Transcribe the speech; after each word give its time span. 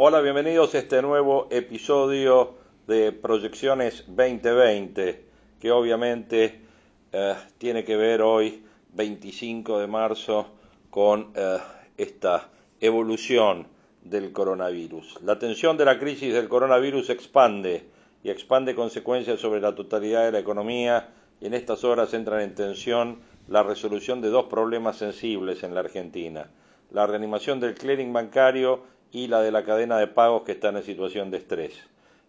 Hola, 0.00 0.20
bienvenidos 0.20 0.76
a 0.76 0.78
este 0.78 1.02
nuevo 1.02 1.48
episodio 1.50 2.54
de 2.86 3.10
Proyecciones 3.10 4.04
2020, 4.06 5.24
que 5.58 5.72
obviamente 5.72 6.60
eh, 7.10 7.34
tiene 7.58 7.82
que 7.82 7.96
ver 7.96 8.22
hoy, 8.22 8.62
25 8.92 9.80
de 9.80 9.88
marzo, 9.88 10.50
con 10.88 11.32
eh, 11.34 11.58
esta 11.96 12.48
evolución 12.80 13.66
del 14.04 14.30
coronavirus. 14.30 15.20
La 15.22 15.36
tensión 15.36 15.76
de 15.76 15.86
la 15.86 15.98
crisis 15.98 16.32
del 16.32 16.48
coronavirus 16.48 17.10
expande 17.10 17.88
y 18.22 18.30
expande 18.30 18.76
consecuencias 18.76 19.40
sobre 19.40 19.60
la 19.60 19.74
totalidad 19.74 20.26
de 20.26 20.30
la 20.30 20.38
economía 20.38 21.08
y 21.40 21.46
en 21.46 21.54
estas 21.54 21.82
horas 21.82 22.14
entran 22.14 22.42
en 22.42 22.54
tensión 22.54 23.18
la 23.48 23.64
resolución 23.64 24.20
de 24.20 24.28
dos 24.28 24.44
problemas 24.44 24.96
sensibles 24.96 25.64
en 25.64 25.74
la 25.74 25.80
Argentina, 25.80 26.48
la 26.92 27.04
reanimación 27.08 27.58
del 27.58 27.74
clearing 27.74 28.12
bancario 28.12 28.96
y 29.12 29.28
la 29.28 29.40
de 29.40 29.52
la 29.52 29.64
cadena 29.64 29.98
de 29.98 30.06
pagos 30.06 30.42
que 30.42 30.52
están 30.52 30.76
en 30.76 30.82
situación 30.82 31.30
de 31.30 31.38
estrés. 31.38 31.78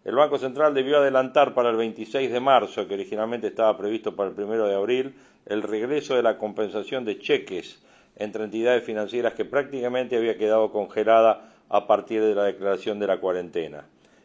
El 0.04 0.14
Banco 0.14 0.38
Central 0.38 0.72
debió 0.72 0.98
adelantar 0.98 1.52
para 1.52 1.70
el 1.70 1.76
26 1.76 2.32
de 2.32 2.40
marzo, 2.40 2.88
que 2.88 2.94
originalmente 2.94 3.48
estaba 3.48 3.76
previsto 3.76 4.16
para 4.16 4.30
el 4.30 4.40
1 4.40 4.66
de 4.66 4.74
abril, 4.74 5.14
el 5.46 5.62
regreso 5.62 6.14
de 6.14 6.22
la 6.22 6.38
compensación 6.38 7.04
de 7.04 7.18
cheques 7.18 7.82
entre 8.16 8.44
entidades 8.44 8.84
financieras 8.84 9.34
que 9.34 9.44
prácticamente 9.44 10.16
había 10.16 10.38
quedado 10.38 10.72
congelada 10.72 11.52
a 11.68 11.86
partir 11.86 12.22
de 12.22 12.34
la 12.34 12.44
declaración 12.44 12.98
de 12.98 13.06
la 13.06 13.20
cuarentena. 13.20 13.84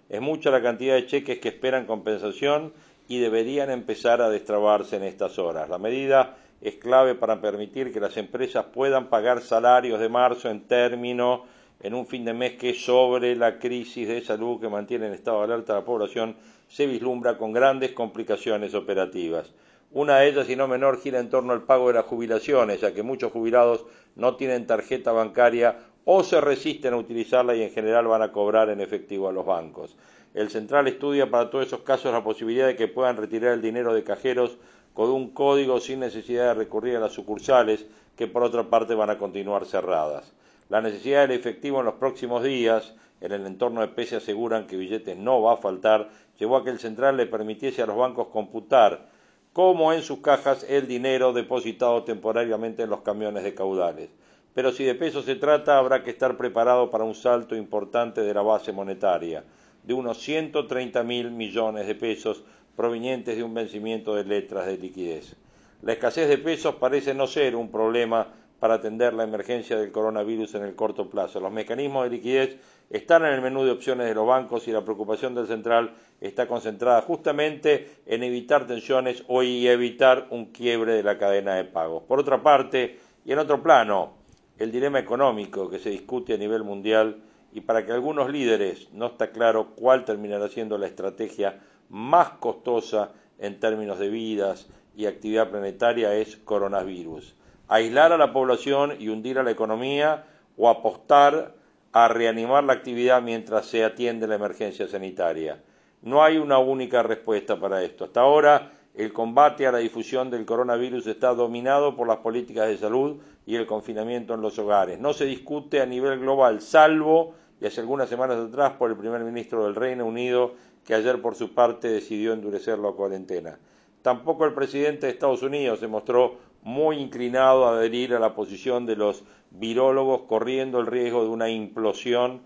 Es 0.09 0.21
mucha 0.21 0.49
la 0.49 0.61
cantidad 0.61 0.95
de 0.95 1.07
cheques 1.07 1.39
que 1.39 1.49
esperan 1.49 1.85
compensación 1.85 2.73
y 3.07 3.19
deberían 3.19 3.69
empezar 3.69 4.21
a 4.21 4.29
destrabarse 4.29 4.95
en 4.95 5.03
estas 5.03 5.37
horas. 5.39 5.69
La 5.69 5.77
medida 5.77 6.37
es 6.61 6.75
clave 6.75 7.15
para 7.15 7.41
permitir 7.41 7.91
que 7.91 7.99
las 7.99 8.17
empresas 8.17 8.65
puedan 8.73 9.07
pagar 9.07 9.41
salarios 9.41 9.99
de 9.99 10.09
marzo 10.09 10.49
en 10.49 10.61
término 10.61 11.43
en 11.81 11.93
un 11.93 12.07
fin 12.07 12.25
de 12.25 12.33
mes 12.33 12.53
que 12.53 12.73
sobre 12.73 13.35
la 13.35 13.59
crisis 13.59 14.07
de 14.07 14.21
salud 14.21 14.59
que 14.59 14.69
mantiene 14.69 15.07
en 15.07 15.13
estado 15.13 15.39
de 15.39 15.53
alerta 15.53 15.73
a 15.73 15.79
la 15.79 15.85
población 15.85 16.35
se 16.67 16.87
vislumbra 16.87 17.37
con 17.37 17.53
grandes 17.53 17.91
complicaciones 17.91 18.73
operativas. 18.73 19.51
Una 19.91 20.17
de 20.19 20.29
ellas, 20.29 20.49
y 20.49 20.55
no 20.55 20.67
menor, 20.67 20.99
gira 20.99 21.19
en 21.19 21.29
torno 21.29 21.53
al 21.53 21.63
pago 21.63 21.87
de 21.87 21.93
las 21.93 22.05
jubilaciones, 22.05 22.81
ya 22.81 22.93
que 22.93 23.03
muchos 23.03 23.31
jubilados 23.31 23.85
no 24.15 24.35
tienen 24.35 24.67
tarjeta 24.67 25.11
bancaria 25.11 25.77
o 26.05 26.23
se 26.23 26.41
resisten 26.41 26.93
a 26.93 26.97
utilizarla 26.97 27.55
y 27.55 27.63
en 27.63 27.71
general 27.71 28.07
van 28.07 28.21
a 28.21 28.31
cobrar 28.31 28.69
en 28.69 28.81
efectivo 28.81 29.29
a 29.29 29.31
los 29.31 29.45
bancos. 29.45 29.95
El 30.33 30.49
Central 30.49 30.87
estudia 30.87 31.31
para 31.31 31.49
todos 31.49 31.67
esos 31.67 31.81
casos 31.81 32.11
la 32.11 32.23
posibilidad 32.23 32.67
de 32.67 32.75
que 32.75 32.89
puedan 32.89 33.15
retirar 33.15 33.53
el 33.53 33.61
dinero 33.61 33.93
de 33.93 34.03
cajeros 34.03 34.57
con 34.93 35.09
un 35.09 35.29
código 35.29 35.79
sin 35.79 36.01
necesidad 36.01 36.49
de 36.49 36.53
recurrir 36.55 36.97
a 36.97 36.99
las 36.99 37.13
sucursales, 37.13 37.85
que 38.17 38.27
por 38.27 38.43
otra 38.43 38.69
parte 38.69 38.95
van 38.95 39.09
a 39.09 39.17
continuar 39.17 39.65
cerradas. 39.65 40.34
La 40.69 40.81
necesidad 40.81 41.27
del 41.27 41.37
efectivo 41.37 41.79
en 41.79 41.85
los 41.85 41.95
próximos 41.95 42.43
días, 42.43 42.95
en 43.21 43.31
el 43.31 43.45
entorno 43.45 43.81
de 43.81 43.87
PESE 43.89 44.15
aseguran 44.15 44.65
que 44.65 44.77
billetes 44.77 45.15
no 45.15 45.41
va 45.41 45.53
a 45.53 45.57
faltar, 45.57 46.09
llevó 46.39 46.57
a 46.57 46.63
que 46.63 46.71
el 46.71 46.79
central 46.79 47.17
le 47.17 47.27
permitiese 47.27 47.81
a 47.81 47.85
los 47.85 47.97
bancos 47.97 48.27
computar 48.27 49.07
como 49.53 49.93
en 49.93 50.01
sus 50.01 50.19
cajas 50.19 50.65
el 50.67 50.87
dinero 50.87 51.31
depositado 51.31 52.03
temporariamente 52.03 52.83
en 52.83 52.89
los 52.89 53.01
camiones 53.01 53.43
de 53.43 53.53
caudales. 53.53 54.09
Pero 54.53 54.71
si 54.71 54.83
de 54.83 54.95
pesos 54.95 55.25
se 55.25 55.35
trata, 55.35 55.77
habrá 55.77 56.03
que 56.03 56.09
estar 56.09 56.35
preparado 56.35 56.89
para 56.89 57.03
un 57.03 57.15
salto 57.15 57.55
importante 57.55 58.21
de 58.21 58.33
la 58.33 58.41
base 58.41 58.71
monetaria, 58.71 59.43
de 59.83 59.93
unos 59.93 60.17
130 60.21 61.03
mil 61.03 61.31
millones 61.31 61.87
de 61.87 61.95
pesos 61.95 62.43
provenientes 62.75 63.37
de 63.37 63.43
un 63.43 63.53
vencimiento 63.53 64.15
de 64.15 64.25
letras 64.25 64.65
de 64.65 64.77
liquidez. 64.77 65.35
La 65.81 65.93
escasez 65.93 66.27
de 66.27 66.37
pesos 66.37 66.75
parece 66.75 67.13
no 67.13 67.27
ser 67.27 67.55
un 67.55 67.69
problema 67.69 68.27
para 68.59 68.75
atender 68.75 69.13
la 69.13 69.23
emergencia 69.23 69.77
del 69.77 69.91
coronavirus 69.91 70.55
en 70.55 70.63
el 70.63 70.75
corto 70.75 71.09
plazo. 71.09 71.39
Los 71.39 71.51
mecanismos 71.51 72.05
de 72.05 72.09
liquidez 72.09 72.57
están 72.89 73.25
en 73.25 73.33
el 73.33 73.41
menú 73.41 73.63
de 73.63 73.71
opciones 73.71 74.07
de 74.07 74.15
los 74.15 74.27
bancos 74.27 74.67
y 74.67 74.71
la 74.71 74.83
preocupación 74.83 75.35
del 75.35 75.47
central 75.47 75.93
está 76.21 76.47
concentrada 76.47 77.01
justamente 77.01 77.89
en 78.05 78.23
evitar 78.23 78.67
tensiones 78.67 79.23
o 79.27 79.43
y 79.43 79.67
evitar 79.67 80.27
un 80.29 80.45
quiebre 80.45 80.93
de 80.93 81.03
la 81.03 81.17
cadena 81.17 81.55
de 81.55 81.65
pagos. 81.65 82.03
Por 82.03 82.19
otra 82.19 82.41
parte, 82.41 82.99
y 83.25 83.31
en 83.31 83.39
otro 83.39 83.61
plano, 83.61 84.13
el 84.57 84.71
dilema 84.71 84.99
económico 84.99 85.69
que 85.69 85.79
se 85.79 85.89
discute 85.89 86.35
a 86.35 86.37
nivel 86.37 86.63
mundial 86.63 87.17
y 87.51 87.61
para 87.61 87.85
que 87.85 87.91
algunos 87.91 88.29
líderes 88.29 88.89
no 88.93 89.07
está 89.07 89.31
claro 89.31 89.71
cuál 89.75 90.05
terminará 90.05 90.47
siendo 90.47 90.77
la 90.77 90.87
estrategia 90.87 91.59
más 91.89 92.29
costosa 92.39 93.11
en 93.39 93.59
términos 93.59 93.99
de 93.99 94.09
vidas 94.09 94.67
y 94.95 95.07
actividad 95.07 95.49
planetaria 95.49 96.15
es 96.15 96.37
coronavirus 96.37 97.35
aislar 97.67 98.11
a 98.11 98.17
la 98.17 98.33
población 98.33 98.95
y 98.99 99.09
hundir 99.09 99.39
a 99.39 99.43
la 99.43 99.51
economía 99.51 100.25
o 100.57 100.69
apostar 100.69 101.53
a 101.91 102.07
reanimar 102.07 102.63
la 102.63 102.73
actividad 102.73 103.21
mientras 103.21 103.67
se 103.67 103.83
atiende 103.83 104.27
la 104.27 104.35
emergencia 104.35 104.87
sanitaria. 104.87 105.61
No 106.01 106.23
hay 106.23 106.37
una 106.37 106.59
única 106.59 107.03
respuesta 107.03 107.59
para 107.59 107.83
esto. 107.83 108.05
Hasta 108.05 108.21
ahora, 108.21 108.71
el 108.93 109.11
combate 109.11 109.65
a 109.65 109.71
la 109.71 109.79
difusión 109.79 110.29
del 110.29 110.45
coronavirus 110.45 111.07
está 111.07 111.33
dominado 111.33 111.95
por 111.95 112.07
las 112.07 112.17
políticas 112.17 112.67
de 112.67 112.77
salud 112.77 113.17
y 113.45 113.55
el 113.55 113.65
confinamiento 113.65 114.33
en 114.33 114.41
los 114.41 114.57
hogares. 114.59 114.99
No 114.99 115.13
se 115.13 115.25
discute 115.25 115.81
a 115.81 115.85
nivel 115.85 116.19
global, 116.19 116.61
salvo, 116.61 117.33
y 117.59 117.65
hace 117.65 117.81
algunas 117.81 118.09
semanas 118.09 118.37
atrás, 118.37 118.73
por 118.73 118.91
el 118.91 118.97
primer 118.97 119.21
ministro 119.21 119.63
del 119.63 119.75
Reino 119.75 120.05
Unido, 120.05 120.53
que 120.85 120.93
ayer 120.93 121.21
por 121.21 121.35
su 121.35 121.53
parte 121.53 121.87
decidió 121.87 122.33
endurecer 122.33 122.77
la 122.77 122.91
cuarentena. 122.91 123.57
Tampoco 124.01 124.45
el 124.45 124.53
presidente 124.53 125.07
de 125.07 125.13
Estados 125.13 125.41
Unidos 125.41 125.79
se 125.79 125.87
mostró 125.87 126.35
muy 126.65 126.97
inclinado 126.97 127.67
a 127.67 127.77
adherir 127.77 128.15
a 128.15 128.19
la 128.19 128.33
posición 128.33 128.87
de 128.87 128.95
los 128.95 129.23
virólogos, 129.51 130.23
corriendo 130.23 130.79
el 130.79 130.87
riesgo 130.87 131.23
de 131.23 131.29
una 131.29 131.47
implosión 131.47 132.41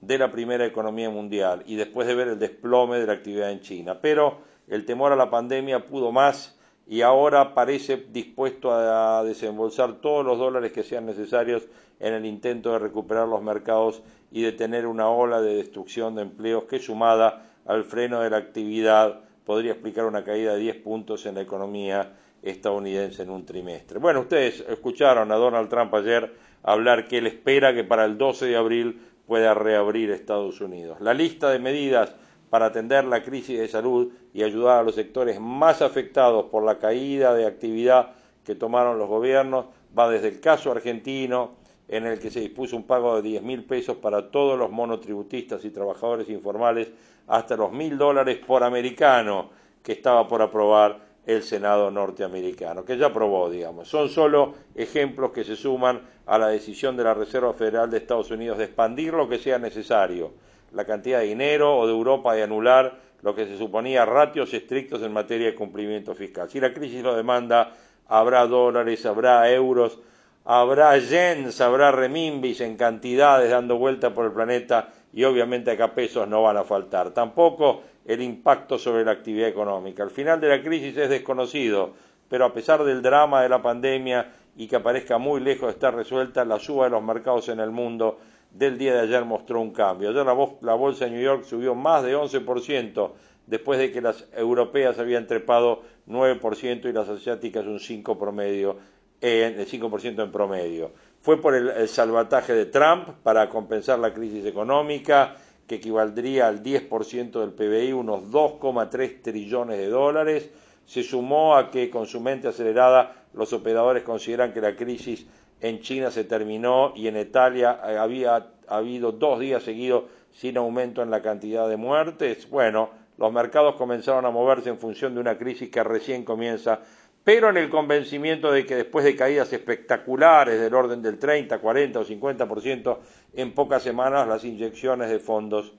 de 0.00 0.18
la 0.18 0.32
primera 0.32 0.66
economía 0.66 1.08
mundial 1.08 1.62
y 1.66 1.76
después 1.76 2.08
de 2.08 2.16
ver 2.16 2.28
el 2.28 2.38
desplome 2.40 2.98
de 2.98 3.06
la 3.06 3.12
actividad 3.12 3.52
en 3.52 3.60
China. 3.60 4.00
Pero 4.02 4.38
el 4.66 4.84
temor 4.84 5.12
a 5.12 5.16
la 5.16 5.30
pandemia 5.30 5.86
pudo 5.86 6.10
más 6.10 6.58
y 6.88 7.02
ahora 7.02 7.54
parece 7.54 7.96
dispuesto 7.96 8.72
a 8.72 9.22
desembolsar 9.22 10.00
todos 10.00 10.26
los 10.26 10.36
dólares 10.36 10.72
que 10.72 10.82
sean 10.82 11.06
necesarios 11.06 11.68
en 12.00 12.14
el 12.14 12.26
intento 12.26 12.72
de 12.72 12.80
recuperar 12.80 13.28
los 13.28 13.40
mercados 13.40 14.02
y 14.32 14.42
detener 14.42 14.88
una 14.88 15.08
ola 15.08 15.40
de 15.40 15.54
destrucción 15.54 16.16
de 16.16 16.22
empleos 16.22 16.64
que 16.64 16.80
sumada 16.80 17.46
al 17.66 17.84
freno 17.84 18.20
de 18.20 18.30
la 18.30 18.38
actividad 18.38 19.20
podría 19.44 19.72
explicar 19.72 20.06
una 20.06 20.24
caída 20.24 20.54
de 20.54 20.60
10 20.60 20.76
puntos 20.78 21.24
en 21.26 21.36
la 21.36 21.42
economía 21.42 22.16
estadounidense 22.42 23.22
en 23.22 23.30
un 23.30 23.44
trimestre. 23.44 23.98
Bueno, 23.98 24.20
ustedes 24.20 24.64
escucharon 24.68 25.30
a 25.32 25.36
Donald 25.36 25.68
Trump 25.68 25.94
ayer 25.94 26.34
hablar 26.62 27.08
que 27.08 27.18
él 27.18 27.26
espera 27.26 27.74
que 27.74 27.84
para 27.84 28.04
el 28.04 28.18
12 28.18 28.46
de 28.46 28.56
abril 28.56 29.00
pueda 29.26 29.54
reabrir 29.54 30.10
Estados 30.10 30.60
Unidos. 30.60 31.00
La 31.00 31.14
lista 31.14 31.50
de 31.50 31.58
medidas 31.58 32.14
para 32.50 32.66
atender 32.66 33.04
la 33.04 33.22
crisis 33.22 33.58
de 33.58 33.68
salud 33.68 34.12
y 34.34 34.42
ayudar 34.42 34.80
a 34.80 34.82
los 34.82 34.96
sectores 34.96 35.40
más 35.40 35.82
afectados 35.82 36.46
por 36.46 36.64
la 36.64 36.78
caída 36.78 37.34
de 37.34 37.46
actividad 37.46 38.10
que 38.44 38.56
tomaron 38.56 38.98
los 38.98 39.08
gobiernos 39.08 39.66
va 39.96 40.10
desde 40.10 40.28
el 40.28 40.40
caso 40.40 40.72
argentino, 40.72 41.52
en 41.86 42.06
el 42.06 42.18
que 42.18 42.30
se 42.30 42.40
dispuso 42.40 42.76
un 42.76 42.84
pago 42.84 43.16
de 43.16 43.22
10 43.22 43.42
mil 43.42 43.64
pesos 43.64 43.96
para 43.96 44.30
todos 44.30 44.58
los 44.58 44.70
monotributistas 44.70 45.64
y 45.64 45.70
trabajadores 45.70 46.28
informales, 46.28 46.88
hasta 47.26 47.56
los 47.56 47.72
mil 47.72 47.98
dólares 47.98 48.38
por 48.44 48.62
americano 48.64 49.50
que 49.82 49.92
estaba 49.92 50.26
por 50.26 50.42
aprobar 50.42 51.09
el 51.26 51.42
Senado 51.42 51.90
norteamericano, 51.90 52.84
que 52.84 52.96
ya 52.96 53.06
aprobó, 53.06 53.50
digamos. 53.50 53.88
Son 53.88 54.08
solo 54.08 54.54
ejemplos 54.74 55.32
que 55.32 55.44
se 55.44 55.56
suman 55.56 56.00
a 56.26 56.38
la 56.38 56.48
decisión 56.48 56.96
de 56.96 57.04
la 57.04 57.14
Reserva 57.14 57.52
Federal 57.52 57.90
de 57.90 57.98
Estados 57.98 58.30
Unidos 58.30 58.58
de 58.58 58.64
expandir 58.64 59.12
lo 59.12 59.28
que 59.28 59.38
sea 59.38 59.58
necesario, 59.58 60.32
la 60.72 60.84
cantidad 60.84 61.20
de 61.20 61.26
dinero 61.26 61.76
o 61.76 61.86
de 61.86 61.92
Europa 61.92 62.34
de 62.34 62.42
anular 62.42 62.98
lo 63.22 63.34
que 63.34 63.46
se 63.46 63.58
suponía 63.58 64.04
ratios 64.06 64.54
estrictos 64.54 65.02
en 65.02 65.12
materia 65.12 65.46
de 65.46 65.54
cumplimiento 65.54 66.14
fiscal. 66.14 66.48
Si 66.48 66.58
la 66.58 66.72
crisis 66.72 67.02
lo 67.02 67.14
demanda, 67.14 67.74
habrá 68.08 68.46
dólares, 68.46 69.04
habrá 69.04 69.50
euros, 69.50 69.98
habrá 70.44 70.96
yens, 70.98 71.60
habrá 71.60 71.92
remimbis 71.92 72.60
en 72.60 72.76
cantidades 72.76 73.50
dando 73.50 73.76
vuelta 73.76 74.14
por 74.14 74.26
el 74.26 74.32
planeta 74.32 74.88
y 75.12 75.24
obviamente 75.24 75.70
acá 75.70 75.94
pesos 75.94 76.28
no 76.28 76.42
van 76.42 76.56
a 76.56 76.64
faltar. 76.64 77.10
Tampoco 77.10 77.82
el 78.04 78.22
impacto 78.22 78.78
sobre 78.78 79.04
la 79.04 79.12
actividad 79.12 79.48
económica. 79.48 80.02
El 80.02 80.10
final 80.10 80.40
de 80.40 80.48
la 80.48 80.62
crisis 80.62 80.96
es 80.96 81.10
desconocido, 81.10 81.92
pero 82.28 82.44
a 82.44 82.52
pesar 82.52 82.84
del 82.84 83.02
drama 83.02 83.42
de 83.42 83.48
la 83.48 83.62
pandemia 83.62 84.32
y 84.56 84.66
que 84.66 84.76
aparezca 84.76 85.18
muy 85.18 85.40
lejos 85.40 85.68
de 85.68 85.72
estar 85.72 85.94
resuelta, 85.94 86.44
la 86.44 86.58
suba 86.58 86.84
de 86.84 86.90
los 86.90 87.02
mercados 87.02 87.48
en 87.48 87.60
el 87.60 87.70
mundo 87.70 88.18
del 88.52 88.78
día 88.78 88.94
de 88.94 89.00
ayer 89.00 89.24
mostró 89.24 89.60
un 89.60 89.72
cambio. 89.72 90.10
Ayer 90.10 90.24
la, 90.26 90.74
bolsa 90.74 91.04
de 91.04 91.12
New 91.12 91.22
York 91.22 91.44
subió 91.44 91.74
más 91.74 92.02
de 92.02 92.16
11% 92.16 93.10
después 93.46 93.78
de 93.78 93.92
que 93.92 94.00
las 94.00 94.28
europeas 94.36 94.98
habían 94.98 95.26
trepado 95.26 95.82
9% 96.08 96.88
y 96.88 96.92
las 96.92 97.08
asiáticas 97.08 97.66
un 97.66 97.78
5% 97.78 98.18
promedio 98.18 98.76
en 99.20 99.58
el 99.60 99.66
5% 99.66 100.22
en 100.22 100.32
promedio. 100.32 100.92
Fue 101.22 101.40
por 101.40 101.54
el, 101.54 101.86
salvataje 101.88 102.54
de 102.54 102.66
Trump 102.66 103.08
para 103.22 103.50
compensar 103.50 103.98
la 103.98 104.14
crisis 104.14 104.46
económica, 104.46 105.36
que 105.66 105.76
equivaldría 105.76 106.48
al 106.48 106.62
10% 106.62 107.40
del 107.40 107.52
PBI, 107.52 107.92
unos 107.92 108.24
2,3 108.30 109.22
trillones 109.22 109.78
de 109.78 109.88
dólares. 109.88 110.50
Se 110.86 111.02
sumó 111.02 111.56
a 111.56 111.70
que 111.70 111.90
con 111.90 112.06
su 112.06 112.20
mente 112.20 112.48
acelerada 112.48 113.26
los 113.34 113.52
operadores 113.52 114.02
consideran 114.02 114.52
que 114.52 114.60
la 114.60 114.74
crisis 114.74 115.26
en 115.60 115.80
China 115.80 116.10
se 116.10 116.24
terminó 116.24 116.92
y 116.96 117.06
en 117.06 117.18
Italia 117.18 117.78
había 118.00 118.46
habido 118.66 119.12
dos 119.12 119.38
días 119.38 119.62
seguidos 119.62 120.04
sin 120.32 120.56
aumento 120.56 121.02
en 121.02 121.10
la 121.10 121.22
cantidad 121.22 121.68
de 121.68 121.76
muertes. 121.76 122.48
Bueno, 122.48 122.90
los 123.18 123.32
mercados 123.32 123.76
comenzaron 123.76 124.24
a 124.24 124.30
moverse 124.30 124.70
en 124.70 124.78
función 124.78 125.14
de 125.14 125.20
una 125.20 125.36
crisis 125.36 125.70
que 125.70 125.84
recién 125.84 126.24
comienza, 126.24 126.80
pero 127.24 127.50
en 127.50 127.56
el 127.56 127.68
convencimiento 127.68 128.50
de 128.50 128.64
que 128.64 128.76
después 128.76 129.04
de 129.04 129.16
caídas 129.16 129.52
espectaculares 129.52 130.58
del 130.60 130.74
orden 130.74 131.02
del 131.02 131.18
30, 131.18 131.58
40 131.58 132.00
o 132.00 132.04
50%, 132.04 132.98
en 133.34 133.54
pocas 133.54 133.82
semanas 133.82 134.26
las 134.26 134.44
inyecciones 134.44 135.10
de 135.10 135.18
fondos 135.18 135.74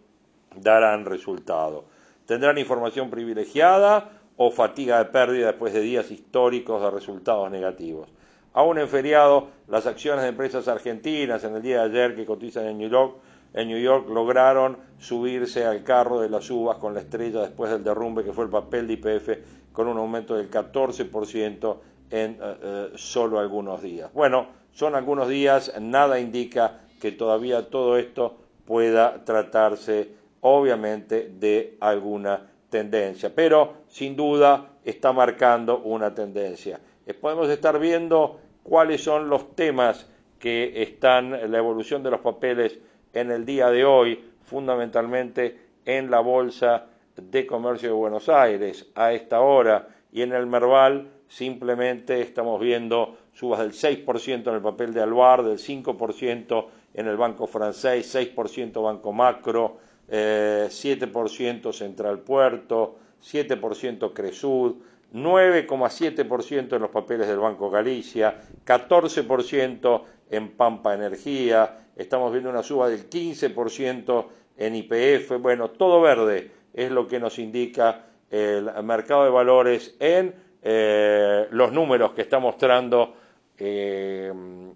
darán 0.56 1.06
resultado. 1.06 1.86
Tendrán 2.26 2.58
información 2.58 3.10
privilegiada 3.10 4.22
o 4.38 4.52
fatiga 4.52 5.00
de 5.00 5.06
pérdida 5.06 5.48
después 5.48 5.74
de 5.74 5.82
días 5.82 6.12
históricos 6.12 6.82
de 6.82 6.92
resultados 6.92 7.50
negativos. 7.50 8.10
Aún 8.54 8.80
en 8.80 8.88
feriado, 8.88 9.48
las 9.68 9.88
acciones 9.88 10.24
de 10.24 10.30
empresas 10.30 10.68
argentinas 10.68 11.44
en 11.44 11.56
el 11.56 11.62
día 11.62 11.88
de 11.88 11.90
ayer 11.90 12.16
que 12.16 12.26
cotizan 12.26 12.66
en 12.66 12.78
New 12.78 12.90
York 12.90 13.16
en 13.54 13.68
New 13.68 13.80
York 13.80 14.08
lograron 14.10 14.78
subirse 14.98 15.66
al 15.66 15.84
carro 15.84 16.22
de 16.22 16.30
las 16.30 16.50
uvas 16.50 16.78
con 16.78 16.94
la 16.94 17.02
estrella 17.02 17.42
después 17.42 17.70
del 17.70 17.84
derrumbe 17.84 18.24
que 18.24 18.32
fue 18.32 18.46
el 18.46 18.50
papel 18.50 18.88
de 18.88 18.94
IPF 18.94 19.30
con 19.74 19.88
un 19.88 19.98
aumento 19.98 20.36
del 20.36 20.50
14% 20.50 21.78
en 22.10 22.32
eh, 22.32 22.38
eh, 22.42 22.92
solo 22.96 23.40
algunos 23.40 23.82
días. 23.82 24.12
Bueno, 24.14 24.48
son 24.72 24.96
algunos 24.96 25.28
días, 25.28 25.74
nada 25.80 26.20
indica 26.20 26.82
que 27.00 27.12
todavía 27.12 27.70
todo 27.70 27.98
esto 27.98 28.38
pueda 28.66 29.24
tratarse 29.26 30.16
obviamente 30.42 31.32
de 31.40 31.78
alguna 31.80 32.48
tendencia, 32.70 33.34
pero 33.34 33.74
sin 33.88 34.16
duda 34.16 34.70
está 34.84 35.12
marcando 35.12 35.80
una 35.80 36.14
tendencia. 36.14 36.80
Eh, 37.06 37.14
podemos 37.14 37.50
estar 37.50 37.80
viendo 37.80 38.40
cuáles 38.64 39.04
son 39.04 39.30
los 39.30 39.56
temas 39.56 40.08
que 40.40 40.82
están 40.82 41.52
la 41.52 41.58
evolución 41.58 42.02
de 42.04 42.12
los 42.12 42.22
papeles 42.22 42.80
en 43.14 43.32
el 43.32 43.46
día 43.46 43.70
de 43.70 43.86
hoy, 43.86 44.24
fundamentalmente 44.44 45.60
en 45.86 46.10
la 46.10 46.20
Bolsa 46.20 46.88
de 47.30 47.46
Comercio 47.46 47.90
de 47.90 47.96
Buenos 47.96 48.30
Aires. 48.30 48.88
A 48.96 49.14
esta 49.14 49.42
hora 49.42 49.88
y 50.12 50.22
en 50.22 50.34
el 50.34 50.48
Merval 50.48 51.10
simplemente 51.28 52.22
estamos 52.22 52.60
viendo 52.60 53.18
subas 53.34 53.60
del 53.60 53.72
6% 53.72 54.48
en 54.48 54.56
el 54.56 54.62
papel 54.62 54.94
de 54.94 55.02
Alvar, 55.02 55.44
del 55.44 55.58
5% 55.58 56.66
en 56.94 57.08
el 57.08 57.18
Banco 57.18 57.48
Francés, 57.48 58.14
6% 58.14 58.84
Banco 58.84 59.14
Macro, 59.14 59.78
7% 60.10 61.70
eh, 61.70 61.74
Central 61.74 62.20
Puerto, 62.20 62.96
7% 63.24 64.14
Cresud, 64.14 64.76
9,7% 65.14 66.76
en 66.76 66.82
los 66.82 66.92
papeles 66.92 67.28
del 67.28 67.40
Banco 67.40 67.70
Galicia, 67.70 68.42
14% 68.66 70.02
en 70.30 70.52
Pampa 70.52 70.94
Energía, 70.94 71.86
estamos 71.96 72.32
viendo 72.32 72.50
una 72.50 72.64
suba 72.64 72.90
del 72.90 73.10
15% 73.10 74.26
en 74.58 74.76
IPF, 74.76 75.40
bueno, 75.40 75.70
todo 75.70 76.02
verde 76.02 76.52
es 76.74 76.92
lo 76.92 77.08
que 77.08 77.20
nos 77.20 77.40
indica 77.40 78.06
el 78.30 78.70
mercado 78.84 79.26
de 79.26 79.30
valores 79.30 79.96
en 80.00 80.34
eh, 80.64 81.48
los 81.52 81.72
números 81.72 82.12
que 82.14 82.22
está 82.22 82.40
mostrando 82.40 83.16
eh, 83.58 84.32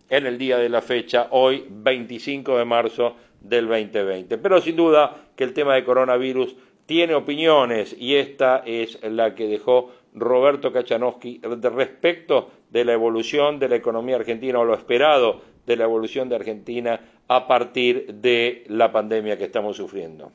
en 0.09 0.25
el 0.25 0.37
día 0.37 0.57
de 0.57 0.69
la 0.69 0.81
fecha, 0.81 1.27
hoy 1.31 1.65
25 1.69 2.57
de 2.57 2.65
marzo 2.65 3.15
del 3.39 3.67
2020. 3.67 4.37
Pero 4.37 4.61
sin 4.61 4.75
duda 4.75 5.15
que 5.35 5.43
el 5.43 5.53
tema 5.53 5.75
de 5.75 5.83
coronavirus 5.83 6.55
tiene 6.85 7.15
opiniones 7.15 7.95
y 7.97 8.15
esta 8.15 8.63
es 8.65 8.99
la 9.03 9.33
que 9.33 9.47
dejó 9.47 9.91
Roberto 10.13 10.71
Kachanowski 10.71 11.41
respecto 11.43 12.49
de 12.69 12.85
la 12.85 12.93
evolución 12.93 13.59
de 13.59 13.69
la 13.69 13.75
economía 13.75 14.17
argentina 14.17 14.59
o 14.59 14.65
lo 14.65 14.73
esperado 14.73 15.41
de 15.65 15.75
la 15.75 15.83
evolución 15.83 16.29
de 16.29 16.35
Argentina 16.35 16.99
a 17.27 17.47
partir 17.47 18.13
de 18.13 18.63
la 18.67 18.91
pandemia 18.91 19.37
que 19.37 19.45
estamos 19.45 19.77
sufriendo. 19.77 20.31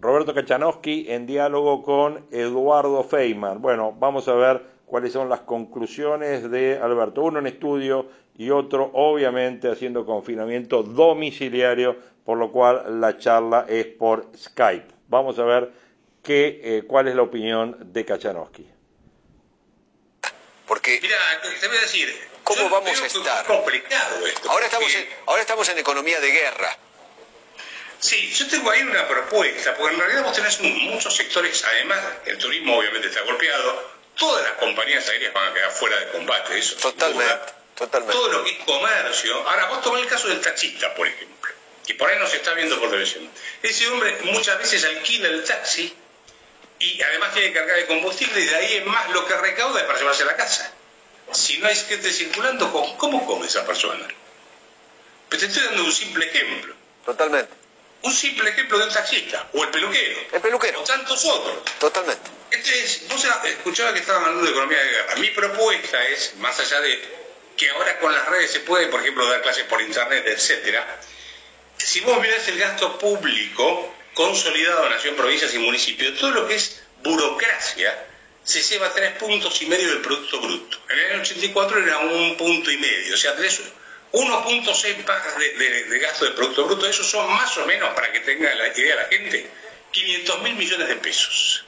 Roberto 0.00 0.32
Kachanowski 0.32 1.06
en 1.08 1.26
diálogo 1.26 1.82
con 1.82 2.26
Eduardo 2.30 3.02
Feynman. 3.02 3.60
Bueno, 3.60 3.92
vamos 3.92 4.28
a 4.28 4.34
ver 4.34 4.62
cuáles 4.86 5.12
son 5.12 5.28
las 5.28 5.40
conclusiones 5.40 6.48
de 6.50 6.78
Alberto. 6.80 7.22
Uno 7.22 7.40
en 7.40 7.48
estudio 7.48 8.08
y 8.36 8.50
otro, 8.50 8.90
obviamente, 8.94 9.68
haciendo 9.68 10.06
confinamiento 10.06 10.84
domiciliario, 10.84 11.96
por 12.24 12.38
lo 12.38 12.52
cual 12.52 13.00
la 13.00 13.18
charla 13.18 13.66
es 13.68 13.86
por 13.86 14.30
Skype. 14.36 14.86
Vamos 15.08 15.36
a 15.40 15.44
ver 15.44 15.72
qué, 16.22 16.60
eh, 16.62 16.82
cuál 16.86 17.08
es 17.08 17.16
la 17.16 17.22
opinión 17.22 17.76
de 17.92 18.04
Kachanowski. 18.04 18.68
Porque. 20.68 21.00
Mira, 21.02 21.16
te 21.60 21.66
voy 21.66 21.76
a 21.76 21.80
decir, 21.80 22.08
¿Cómo 22.44 22.70
vamos 22.70 23.02
a 23.02 23.06
estar? 23.06 23.46
complicado 23.46 24.26
esto. 24.26 24.50
Ahora 24.50 24.66
estamos, 24.66 24.94
en, 24.94 25.06
ahora 25.26 25.40
estamos 25.42 25.68
en 25.68 25.78
economía 25.78 26.20
de 26.20 26.30
guerra. 26.30 26.68
Sí, 28.00 28.32
yo 28.32 28.46
tengo 28.48 28.70
ahí 28.70 28.82
una 28.82 29.08
propuesta, 29.08 29.74
porque 29.74 29.94
en 29.94 30.00
realidad 30.00 30.24
vos 30.24 30.34
tenés 30.34 30.60
muchos 30.60 31.14
sectores, 31.14 31.64
además 31.64 31.98
el 32.26 32.38
turismo 32.38 32.78
obviamente 32.78 33.08
está 33.08 33.22
golpeado, 33.22 33.92
todas 34.16 34.44
las 34.44 34.52
compañías 34.52 35.08
aéreas 35.08 35.32
van 35.32 35.50
a 35.50 35.54
quedar 35.54 35.70
fuera 35.72 35.98
de 35.98 36.08
combate, 36.08 36.58
eso. 36.58 36.76
Totalmente, 36.76 37.52
totalmente. 37.76 38.16
Todo 38.16 38.28
lo 38.28 38.44
que 38.44 38.50
es 38.52 38.58
comercio. 38.64 39.48
Ahora, 39.48 39.66
vos 39.66 39.82
tomás 39.82 40.02
el 40.02 40.08
caso 40.08 40.28
del 40.28 40.40
taxista, 40.40 40.94
por 40.94 41.06
ejemplo, 41.06 41.52
que 41.86 41.94
por 41.94 42.08
ahí 42.08 42.18
no 42.18 42.26
se 42.26 42.36
está 42.36 42.54
viendo 42.54 42.78
por 42.78 42.90
televisión. 42.90 43.28
Ese 43.62 43.88
hombre 43.88 44.16
muchas 44.24 44.58
veces 44.58 44.84
alquila 44.84 45.28
el 45.28 45.44
taxi 45.44 45.92
y 46.78 47.02
además 47.02 47.34
tiene 47.34 47.48
que 47.48 47.54
cargar 47.54 47.76
de 47.76 47.86
combustible 47.86 48.40
y 48.40 48.44
de 48.46 48.54
ahí 48.54 48.74
es 48.76 48.86
más 48.86 49.10
lo 49.10 49.26
que 49.26 49.36
recauda 49.36 49.80
es 49.80 49.86
para 49.86 49.98
llevarse 49.98 50.22
a 50.22 50.26
la 50.26 50.36
casa 50.36 50.72
si 51.32 51.58
no 51.58 51.68
hay 51.68 51.76
gente 51.76 52.10
circulando, 52.10 52.72
¿cómo 52.96 53.26
come 53.26 53.46
esa 53.46 53.66
persona? 53.66 54.06
Pero 55.28 55.40
te 55.40 55.46
estoy 55.46 55.62
dando 55.64 55.84
un 55.84 55.92
simple 55.92 56.26
ejemplo. 56.26 56.74
Totalmente. 57.04 57.52
Un 58.02 58.12
simple 58.12 58.50
ejemplo 58.50 58.78
de 58.78 58.84
un 58.84 58.92
taxista, 58.92 59.48
o 59.52 59.64
el 59.64 59.70
peluquero. 59.70 60.20
El 60.32 60.40
peluquero. 60.40 60.80
O 60.80 60.84
tantos 60.84 61.24
otros. 61.24 61.64
Totalmente. 61.78 62.30
Entonces, 62.50 63.02
vos 63.08 63.26
escuchaba 63.44 63.92
que 63.92 64.00
estaban 64.00 64.22
hablando 64.22 64.44
de 64.44 64.50
economía 64.50 64.78
de 64.78 64.90
guerra. 64.90 65.16
Mi 65.16 65.30
propuesta 65.30 66.06
es, 66.08 66.34
más 66.36 66.58
allá 66.60 66.80
de 66.80 67.02
que 67.56 67.70
ahora 67.70 67.98
con 67.98 68.12
las 68.12 68.26
redes 68.28 68.52
se 68.52 68.60
puede, 68.60 68.86
por 68.86 69.00
ejemplo, 69.00 69.28
dar 69.28 69.42
clases 69.42 69.64
por 69.64 69.82
internet, 69.82 70.24
etcétera, 70.26 71.00
si 71.76 72.00
vos 72.00 72.20
mirás 72.20 72.46
el 72.48 72.58
gasto 72.58 72.98
público 72.98 73.94
consolidado 74.14 74.88
nación, 74.88 75.14
provincias 75.14 75.54
y 75.54 75.58
municipios, 75.58 76.18
todo 76.18 76.30
lo 76.30 76.48
que 76.48 76.56
es 76.56 76.82
burocracia, 77.02 78.06
se 78.42 78.62
lleva 78.62 78.92
tres 78.92 79.12
puntos 79.12 79.60
y 79.62 79.66
medio 79.66 79.88
del 79.88 80.00
Producto 80.00 80.40
Bruto. 80.40 80.78
En 80.88 80.98
el 80.98 81.12
año 81.12 81.22
84 81.22 81.78
era 81.84 81.98
un 81.98 82.36
punto 82.36 82.70
y 82.70 82.78
medio, 82.78 83.14
o 83.14 83.16
sea, 83.16 83.34
1.6 84.12 84.96
de, 85.58 85.84
de, 85.84 85.98
gasto 85.98 86.24
de 86.24 86.30
Producto 86.32 86.64
Bruto, 86.64 86.86
esos 86.86 87.08
son 87.08 87.30
más 87.30 87.56
o 87.58 87.66
menos, 87.66 87.92
para 87.94 88.10
que 88.12 88.20
tenga 88.20 88.54
la 88.54 88.68
idea 88.68 88.96
la 88.96 89.04
gente, 89.04 89.48
500 89.92 90.42
mil 90.42 90.54
millones 90.54 90.88
de 90.88 90.96
pesos. 90.96 91.64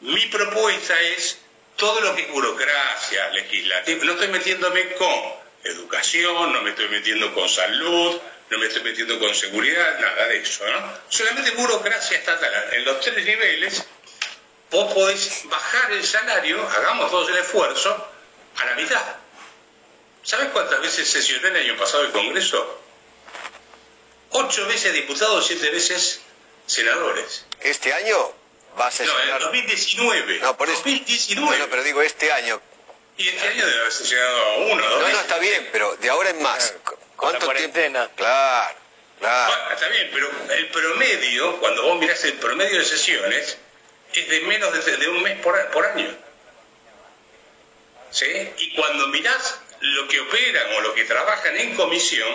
Mi 0.00 0.26
propuesta 0.26 1.00
es 1.00 1.38
todo 1.76 2.00
lo 2.00 2.14
que 2.14 2.22
es 2.22 2.30
burocracia 2.30 3.28
legislativa, 3.30 4.04
no 4.04 4.12
estoy 4.12 4.28
metiéndome 4.28 4.92
con 4.94 5.14
educación, 5.64 6.52
no 6.52 6.62
me 6.62 6.70
estoy 6.70 6.88
metiendo 6.88 7.32
con 7.34 7.48
salud, 7.48 8.20
no 8.50 8.58
me 8.58 8.66
estoy 8.66 8.82
metiendo 8.82 9.18
con 9.18 9.34
seguridad, 9.34 9.98
nada 9.98 10.28
de 10.28 10.38
eso, 10.38 10.64
¿no? 10.66 10.92
Solamente 11.08 11.50
burocracia 11.52 12.18
estatal, 12.18 12.68
en 12.72 12.84
los 12.84 13.00
tres 13.00 13.24
niveles 13.24 13.84
vos 14.70 14.92
podés 14.92 15.42
bajar 15.44 15.92
el 15.92 16.04
salario, 16.04 16.68
hagamos 16.68 17.10
todos 17.10 17.30
el 17.30 17.36
esfuerzo, 17.36 18.10
a 18.56 18.64
la 18.64 18.74
mitad. 18.74 19.02
¿Sabes 20.26 20.48
cuántas 20.48 20.80
veces 20.80 21.08
sesioné 21.08 21.48
el 21.50 21.56
año 21.56 21.76
pasado 21.76 22.02
el 22.02 22.10
Congreso? 22.10 22.80
Ocho 24.30 24.66
veces 24.66 24.92
diputados, 24.92 25.46
siete 25.46 25.70
veces 25.70 26.20
senadores. 26.66 27.46
¿Este 27.60 27.92
año 27.92 28.34
va 28.78 28.88
a 28.88 28.90
sesionar? 28.90 29.28
No, 29.28 29.36
en 29.36 29.42
2019. 29.44 30.40
No, 30.40 30.56
por 30.56 30.68
eso. 30.68 30.78
2019. 30.78 31.46
Bueno, 31.46 31.66
pero 31.70 31.84
digo, 31.84 32.02
este 32.02 32.32
año. 32.32 32.60
Y 33.16 33.28
este 33.28 33.46
año 33.46 33.66
debe 33.66 33.78
haber 33.78 33.92
sesionado 33.92 34.58
uno, 34.72 34.90
dos 34.90 35.00
No, 35.00 35.08
no, 35.08 35.20
está 35.20 35.38
bien, 35.38 35.68
pero 35.70 35.96
de 35.96 36.10
ahora 36.10 36.30
en 36.30 36.42
más. 36.42 36.74
¿Cuánto 37.14 37.48
tiempo? 37.52 37.78
Claro, 38.16 38.74
claro. 39.20 39.72
está 39.72 39.88
bien, 39.88 40.10
pero 40.12 40.28
el 40.54 40.68
promedio, 40.70 41.60
cuando 41.60 41.84
vos 41.84 42.00
mirás 42.00 42.24
el 42.24 42.34
promedio 42.34 42.80
de 42.80 42.84
sesiones, 42.84 43.58
es 44.12 44.28
de 44.28 44.40
menos 44.40 44.84
de, 44.84 45.08
un 45.08 45.22
mes 45.22 45.38
por, 45.40 45.56
año. 45.86 46.18
¿Sí? 48.10 48.52
Y 48.58 48.74
cuando 48.74 49.06
mirás 49.08 49.60
lo 49.94 50.08
que 50.08 50.20
operan 50.20 50.74
o 50.74 50.80
lo 50.80 50.94
que 50.94 51.04
trabajan 51.04 51.56
en 51.56 51.74
comisión, 51.74 52.32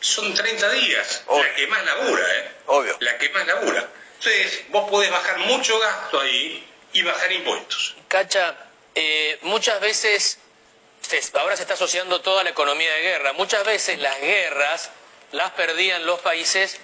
son 0.00 0.32
30 0.34 0.70
días. 0.70 1.24
La 1.28 1.54
que 1.54 1.66
más 1.66 1.84
labura, 1.84 2.22
¿eh? 2.36 2.52
Obvio. 2.66 2.96
La 3.00 3.18
que 3.18 3.28
más 3.30 3.46
labura. 3.46 3.88
Entonces, 4.18 4.64
vos 4.68 4.90
podés 4.90 5.10
bajar 5.10 5.38
mucho 5.38 5.78
gasto 5.78 6.20
ahí 6.20 6.66
y 6.92 7.02
bajar 7.02 7.30
impuestos. 7.32 7.96
Cacha, 8.08 8.56
eh, 8.94 9.38
muchas 9.42 9.80
veces, 9.80 10.38
ahora 11.34 11.56
se 11.56 11.62
está 11.62 11.74
asociando 11.74 12.20
toda 12.20 12.42
la 12.42 12.50
economía 12.50 12.92
de 12.94 13.02
guerra, 13.02 13.32
muchas 13.34 13.64
veces 13.64 13.98
las 13.98 14.20
guerras 14.20 14.90
las 15.32 15.50
perdían 15.52 16.04
los 16.06 16.20
países 16.20 16.80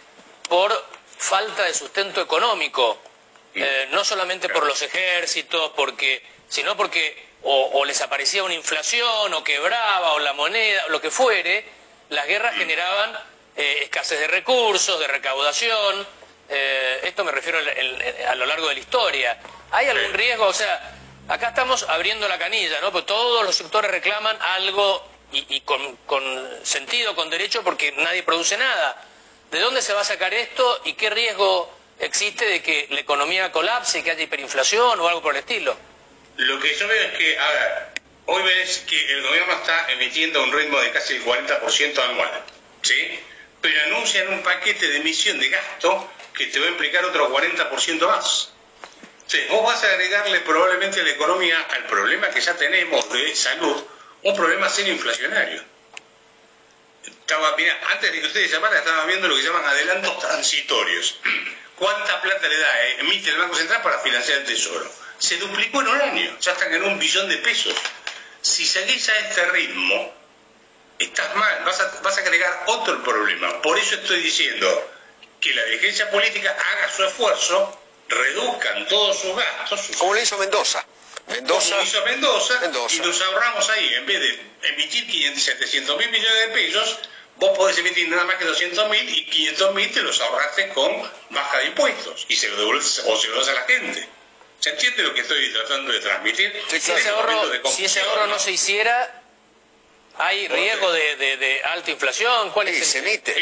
por 0.49 0.73
falta 1.19 1.65
de 1.65 1.75
sustento 1.75 2.21
económico. 2.21 2.99
Eh, 3.57 3.89
no 3.93 4.05
solamente 4.05 4.49
por 4.49 4.67
los 4.67 4.83
ejércitos, 4.83 5.71
porque, 5.77 6.21
sino 6.49 6.77
porque 6.77 7.34
o, 7.45 7.85
les 7.85 8.01
aparecía 8.01 8.43
una 8.43 8.55
inflación, 8.55 9.33
o 9.35 9.45
quebraba, 9.45 10.13
o 10.15 10.19
la 10.19 10.33
moneda, 10.33 10.87
lo 10.89 11.01
que 11.01 11.11
fuere, 11.11 11.65
las 12.09 12.27
guerras 12.27 12.55
generaban 12.57 13.13
eh, 13.57 13.81
escasez 13.83 14.19
de 14.21 14.29
recursos, 14.29 14.99
de 14.99 15.07
recaudación. 15.07 16.07
Eh, 16.49 17.01
esto 17.05 17.25
me 17.25 17.33
refiero 17.33 17.59
a 18.29 18.35
lo 18.35 18.47
largo 18.47 18.69
de 18.69 18.75
la 18.75 18.81
historia. 18.81 19.39
¿Hay 19.73 19.87
algún 19.87 20.15
riesgo? 20.15 20.47
O 20.47 20.53
sea, 20.53 20.95
acá 21.29 21.49
estamos 21.49 21.83
abriendo 21.85 22.27
la 22.29 22.39
canilla, 22.39 22.81
¿no? 22.81 22.91
Porque 22.93 23.09
todos 23.09 23.45
los 23.45 23.55
sectores 23.55 23.91
reclaman 23.91 24.37
algo 24.41 25.07
y, 25.33 25.61
con, 25.63 25.97
con, 26.07 26.23
sentido, 26.63 27.15
con 27.15 27.29
derecho, 27.29 27.63
porque 27.63 27.93
nadie 27.93 28.23
produce 28.23 28.57
nada. 28.57 28.97
¿De 29.51 29.61
dónde 29.61 29.83
se 29.83 29.93
va 29.93 30.01
a 30.01 30.05
sacar 30.05 30.33
esto 30.33 30.81
y 30.85 30.95
qué 30.95 31.11
riesgo 31.11 31.71
existe 31.99 32.47
de 32.47 32.63
que 32.63 32.87
la 32.91 33.01
economía 33.01 33.53
colapse, 33.53 34.03
que 34.03 34.13
haya 34.13 34.23
hiperinflación 34.23 34.99
o 35.01 35.09
algo 35.09 35.21
por 35.23 35.35
el 35.35 35.41
estilo? 35.41 35.77
Lo 36.37 36.59
que 36.59 36.75
yo 36.75 36.89
veo 36.89 37.03
es 37.05 37.17
que, 37.17 37.39
a 37.39 37.51
ver, 37.51 37.87
hoy 38.27 38.43
ves 38.43 38.85
que 38.89 39.13
el 39.13 39.23
gobierno 39.23 39.53
está 39.53 39.93
emitiendo 39.93 40.43
un 40.43 40.53
ritmo 40.53 40.81
de 40.81 40.91
casi 40.91 41.15
el 41.15 41.25
40% 41.25 41.99
anual, 41.99 42.43
¿sí? 42.83 43.21
Pero 43.61 43.81
anuncian 43.87 44.33
un 44.33 44.43
paquete 44.43 44.89
de 44.89 44.97
emisión 44.97 45.39
de 45.39 45.49
gasto 45.49 46.11
que 46.35 46.47
te 46.49 46.59
va 46.59 46.67
a 46.67 46.71
implicar 46.71 47.05
otro 47.05 47.33
40% 47.33 48.07
más. 48.09 48.51
Sí, 49.27 49.41
vos 49.49 49.65
vas 49.65 49.83
a 49.85 49.91
agregarle 49.93 50.41
probablemente 50.41 51.01
a 51.01 51.05
la 51.05 51.11
economía 51.11 51.61
al 51.71 51.87
problema 51.87 52.29
que 52.31 52.41
ya 52.41 52.57
tenemos 52.57 53.11
de 53.13 53.35
salud, 53.37 53.85
un 54.23 54.37
problema 54.37 54.69
serio 54.69 54.93
inflacionario. 54.93 55.63
Estaba, 57.05 57.57
mira, 57.57 57.79
antes 57.93 58.13
de 58.13 58.21
que 58.21 58.27
ustedes 58.27 58.51
llamaran, 58.51 58.79
estaba 58.79 59.07
viendo 59.07 59.29
lo 59.29 59.37
que 59.37 59.43
llaman 59.43 59.65
adelantos 59.65 60.19
transitorios. 60.19 61.21
¿Cuánta 61.77 62.21
plata 62.21 62.49
le 62.49 62.59
da, 62.59 62.87
eh, 62.87 62.97
emite 63.01 63.31
el 63.31 63.39
Banco 63.39 63.55
Central 63.55 63.83
para 63.83 64.01
financiar 64.01 64.39
el 64.39 64.45
Tesoro? 64.45 65.04
Se 65.25 65.39
duplicó 65.39 65.81
en 65.81 65.89
un 65.89 66.03
año, 66.03 66.37
ya 66.39 66.53
están 66.53 66.75
en 66.75 66.83
un 66.83 66.99
billón 66.99 67.31
de 67.31 67.39
pesos. 67.39 67.75
Si 68.43 68.67
seguís 68.67 69.09
a 69.09 69.19
este 69.21 69.43
ritmo, 69.53 70.13
estás 70.99 71.35
mal, 71.35 71.65
vas 71.65 71.81
a, 71.81 72.01
vas 72.03 72.19
a 72.19 72.21
agregar 72.21 72.65
otro 72.67 73.03
problema. 73.03 73.63
Por 73.63 73.79
eso 73.79 73.95
estoy 73.95 74.21
diciendo 74.21 74.91
que 75.41 75.55
la 75.55 75.65
dirigencia 75.65 76.11
política 76.11 76.51
haga 76.51 76.93
su 76.95 77.05
esfuerzo, 77.05 77.81
reduzcan 78.07 78.87
todos 78.87 79.19
sus 79.19 79.35
gastos. 79.35 79.97
Como 79.97 80.13
lo 80.13 80.21
hizo 80.21 80.37
Mendoza. 80.37 80.85
Mendoza, 81.29 81.71
como 81.71 81.83
hizo 81.85 82.05
Mendoza, 82.05 82.61
y 82.91 82.99
nos 82.99 83.23
ahorramos 83.23 83.71
ahí, 83.71 83.95
en 83.95 84.05
vez 84.05 84.21
de 84.21 84.69
emitir 84.69 85.07
500, 85.07 85.43
700 85.43 85.99
mil 86.01 86.11
millones 86.11 86.49
de 86.49 86.49
pesos, 86.49 86.99
vos 87.37 87.57
podés 87.57 87.79
emitir 87.79 88.11
nada 88.11 88.25
más 88.25 88.37
que 88.37 88.45
200 88.45 88.91
mil 88.91 89.09
y 89.09 89.25
500 89.25 89.75
mil 89.75 89.91
te 89.91 90.03
los 90.03 90.21
ahorraste 90.21 90.69
con 90.75 91.11
baja 91.31 91.59
de 91.61 91.65
impuestos 91.69 92.27
y 92.29 92.37
se 92.37 92.51
lo 92.51 92.59
devuelves 92.59 93.03
o 93.07 93.17
se 93.17 93.29
lo 93.29 93.39
das 93.39 93.49
a 93.49 93.55
la 93.55 93.63
gente. 93.63 94.07
¿Se 94.65 94.71
entiende 94.71 95.03
lo 95.03 95.13
que 95.13 95.21
estoy 95.21 95.53
tratando 95.53 95.93
de 95.93 96.01
transmitir? 96.01 96.51
si, 96.71 96.77
ese 96.77 97.09
ahorro, 97.11 97.69
si 97.69 97.85
ese 97.85 98.01
ahorro 98.01 98.29
no 98.29 98.39
se 98.39 98.51
hiciera, 98.51 99.23
¿hay 100.17 100.49
riesgo 100.49 100.91
de, 100.91 101.37
de, 101.37 101.63
alta 101.65 101.91
inflación? 101.91 102.51
¿Cuál 102.51 102.69
es 102.69 102.79
el, 102.79 102.85
se 102.87 102.99
emite. 103.01 103.35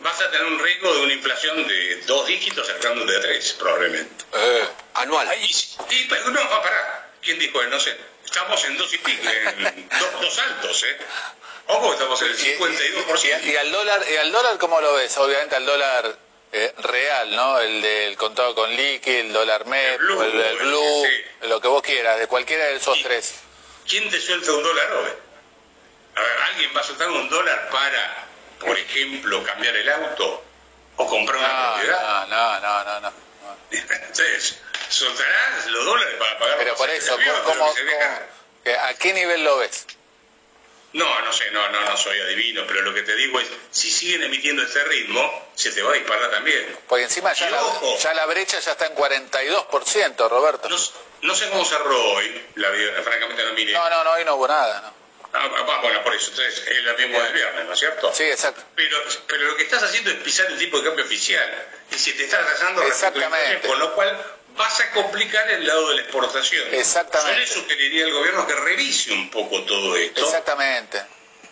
vas 0.00 0.18
a 0.22 0.30
tener 0.30 0.46
un 0.46 0.58
riesgo 0.58 0.94
de 0.94 1.00
una 1.02 1.12
inflación 1.12 1.68
de 1.68 1.96
dos 2.06 2.26
dígitos 2.26 2.66
cercando 2.66 3.04
de 3.04 3.20
tres, 3.20 3.52
probablemente. 3.58 4.24
Eh, 4.32 4.64
anual. 4.94 5.28
y, 5.38 6.08
no, 6.08 6.48
pará. 6.62 7.10
¿Quién 7.20 7.38
dijo? 7.38 7.62
No 7.64 7.78
sé. 7.78 7.94
Estamos 8.24 8.64
en 8.64 8.78
dos 8.78 8.90
y 8.94 8.98
pico, 8.98 9.28
en 9.28 9.88
dos 10.18 10.38
altos, 10.38 10.82
¿eh? 10.84 10.96
Ojo, 11.66 11.92
estamos 11.92 12.22
en 12.22 12.28
el 12.28 12.38
52%. 12.38 13.44
¿Y, 13.44 13.50
y, 13.50 13.56
al 13.56 13.70
dólar, 13.70 14.02
¿Y 14.10 14.16
al 14.16 14.32
dólar 14.32 14.56
cómo 14.56 14.80
lo 14.80 14.94
ves? 14.94 15.14
Obviamente 15.18 15.56
al 15.56 15.66
dólar 15.66 16.31
eh, 16.52 16.74
real, 16.78 17.34
¿no? 17.34 17.58
El 17.60 17.80
del 17.80 18.16
contado 18.16 18.54
con 18.54 18.70
liqui, 18.70 19.10
el 19.10 19.32
dólar 19.32 19.64
MEP, 19.66 20.00
el, 20.00 20.40
el, 20.40 20.56
blue, 20.58 21.06
lo 21.42 21.60
que 21.60 21.68
vos 21.68 21.82
quieras, 21.82 22.18
de 22.18 22.26
cualquiera 22.26 22.66
de 22.66 22.76
esos 22.76 23.02
tres. 23.02 23.36
¿Quién 23.88 24.10
te 24.10 24.20
suelta 24.20 24.52
un 24.52 24.62
dólar 24.62 24.92
hoy? 24.92 25.10
A 26.14 26.20
ver, 26.20 26.38
¿alguien 26.50 26.70
va 26.76 26.80
a 26.80 26.84
soltar 26.84 27.08
un 27.08 27.28
dólar 27.30 27.70
para, 27.70 28.26
por 28.60 28.78
ejemplo, 28.78 29.42
cambiar 29.44 29.74
el 29.76 29.88
auto 29.88 30.44
o 30.96 31.06
comprar 31.06 31.38
una 31.38 31.72
propiedad? 31.74 32.26
No, 32.28 32.60
no, 32.60 32.84
no, 32.84 33.00
no. 33.00 33.12
Entonces, 33.70 34.58
soltarás 34.90 35.66
los 35.68 35.84
dólares 35.86 36.14
para 36.18 36.38
pagar 36.38 36.58
Pero 36.58 36.76
por 36.76 36.90
eso, 36.90 37.16
¿cómo, 37.44 37.74
¿a 38.78 38.94
qué 38.94 39.14
nivel 39.14 39.42
lo 39.42 39.56
ves? 39.56 39.86
No, 40.94 41.20
no 41.22 41.32
sé, 41.32 41.50
no, 41.52 41.68
no, 41.70 41.80
no 41.80 41.96
soy 41.96 42.20
adivino, 42.20 42.66
pero 42.66 42.82
lo 42.82 42.92
que 42.92 43.02
te 43.02 43.16
digo 43.16 43.40
es, 43.40 43.48
si 43.70 43.90
siguen 43.90 44.22
emitiendo 44.24 44.62
este 44.62 44.84
ritmo, 44.84 45.48
se 45.54 45.72
te 45.72 45.82
va 45.82 45.92
a 45.92 45.94
disparar 45.94 46.30
también. 46.30 46.78
Porque 46.86 47.04
encima 47.04 47.32
ya, 47.32 47.50
la, 47.50 47.62
ya 47.98 48.12
la, 48.12 48.26
brecha 48.26 48.60
ya 48.60 48.72
está 48.72 48.86
en 48.86 48.94
42%, 48.94 50.28
Roberto. 50.28 50.68
No, 51.22 51.34
sé 51.34 51.48
cómo 51.48 51.64
cerró 51.64 51.98
hoy, 52.12 52.46
la, 52.56 52.68
francamente 53.02 53.42
no 53.44 53.52
miré. 53.54 53.72
No, 53.72 53.88
no, 53.88 54.04
no, 54.04 54.12
hoy 54.12 54.24
no 54.24 54.34
hubo 54.34 54.48
nada, 54.48 54.82
¿no? 54.82 55.02
Ah, 55.34 55.50
ah 55.50 55.80
bueno, 55.80 56.04
por 56.04 56.14
eso, 56.14 56.30
entonces 56.30 56.62
es 56.68 56.84
la 56.84 56.92
misma 56.92 57.20
del 57.20 57.32
viernes, 57.32 57.64
¿no 57.64 57.72
es 57.72 57.78
cierto? 57.78 58.12
Sí, 58.12 58.24
exacto. 58.24 58.62
Pero, 58.76 58.98
pero 59.26 59.44
lo 59.44 59.56
que 59.56 59.62
estás 59.62 59.82
haciendo 59.82 60.10
es 60.10 60.16
pisar 60.16 60.44
el 60.46 60.58
tipo 60.58 60.78
de 60.78 60.84
cambio 60.84 61.06
oficial, 61.06 61.68
y 61.90 61.94
si 61.94 62.12
te 62.12 62.24
estás 62.24 62.44
rayando 62.44 62.82
Exactamente. 62.82 63.66
con 63.66 63.78
lo 63.78 63.94
cual 63.94 64.22
vas 64.56 64.80
a 64.80 64.90
complicar 64.90 65.50
el 65.50 65.66
lado 65.66 65.88
de 65.88 65.96
la 65.96 66.02
exportación. 66.02 66.66
Exactamente. 66.72 67.32
Yo 67.32 67.38
le 67.40 67.46
sugeriría 67.46 68.04
al 68.04 68.12
gobierno 68.12 68.46
que 68.46 68.54
revise 68.54 69.12
un 69.12 69.30
poco 69.30 69.62
todo 69.64 69.96
esto. 69.96 70.24
Exactamente. 70.24 71.02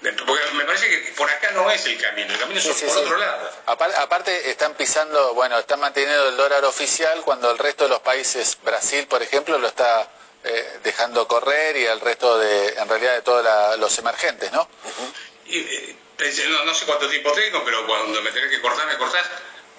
Porque 0.00 0.42
me 0.54 0.64
parece 0.64 0.88
que 0.88 1.12
por 1.12 1.30
acá 1.30 1.50
no 1.50 1.70
es 1.70 1.84
el 1.84 2.00
camino, 2.00 2.32
el 2.32 2.38
camino 2.38 2.58
es 2.58 2.66
por 2.66 2.96
otro 2.96 3.18
lado. 3.18 3.50
Aparte 3.66 4.50
están 4.50 4.74
pisando, 4.74 5.34
bueno, 5.34 5.58
están 5.58 5.78
manteniendo 5.78 6.28
el 6.28 6.36
dólar 6.38 6.64
oficial 6.64 7.20
cuando 7.22 7.50
el 7.50 7.58
resto 7.58 7.84
de 7.84 7.90
los 7.90 8.00
países, 8.00 8.56
Brasil 8.62 9.06
por 9.06 9.22
ejemplo, 9.22 9.58
lo 9.58 9.68
está 9.68 10.08
eh, 10.42 10.78
dejando 10.82 11.28
correr 11.28 11.76
y 11.76 11.84
el 11.84 12.00
resto 12.00 12.38
de, 12.38 12.68
en 12.68 12.88
realidad 12.88 13.14
de 13.14 13.22
todos 13.22 13.44
los 13.78 13.98
emergentes, 13.98 14.50
¿no? 14.52 14.66
y, 15.44 15.58
eh, 15.58 15.96
no, 16.64 16.74
sé 16.74 16.86
cuánto 16.86 17.08
tiempo 17.08 17.32
tengo, 17.32 17.62
pero 17.64 17.86
cuando 17.86 18.22
me 18.22 18.30
tenés 18.30 18.50
que 18.50 18.60
cortar, 18.60 18.86
me 18.86 18.96
cortás. 18.96 19.26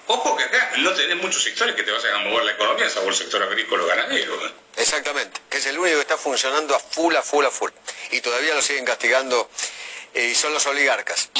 Ojo 0.06 0.36
que 0.36 0.44
acá 0.44 0.72
no 0.78 0.92
tenés 0.92 1.16
muchos 1.22 1.42
sectores 1.42 1.74
que 1.74 1.82
te 1.82 1.92
vayan 1.92 2.14
a 2.14 2.28
mover 2.28 2.44
la 2.44 2.52
economía, 2.52 2.88
salvo 2.88 3.08
el 3.08 3.14
sector 3.14 3.42
agrícola 3.42 3.84
o 3.84 3.86
ganadero. 3.86 4.32
Exactamente, 4.76 5.40
que 5.48 5.58
es 5.58 5.66
el 5.66 5.78
único 5.78 5.96
que 5.96 6.02
está 6.02 6.16
funcionando 6.16 6.74
a 6.74 6.78
full, 6.78 7.14
a 7.14 7.22
full, 7.22 7.44
a 7.44 7.50
full. 7.50 7.70
Y 8.10 8.20
todavía 8.20 8.54
lo 8.54 8.62
siguen 8.62 8.84
castigando 8.84 9.48
eh, 10.14 10.28
y 10.32 10.34
son 10.34 10.52
los 10.52 10.66
oligarcas. 10.66 11.30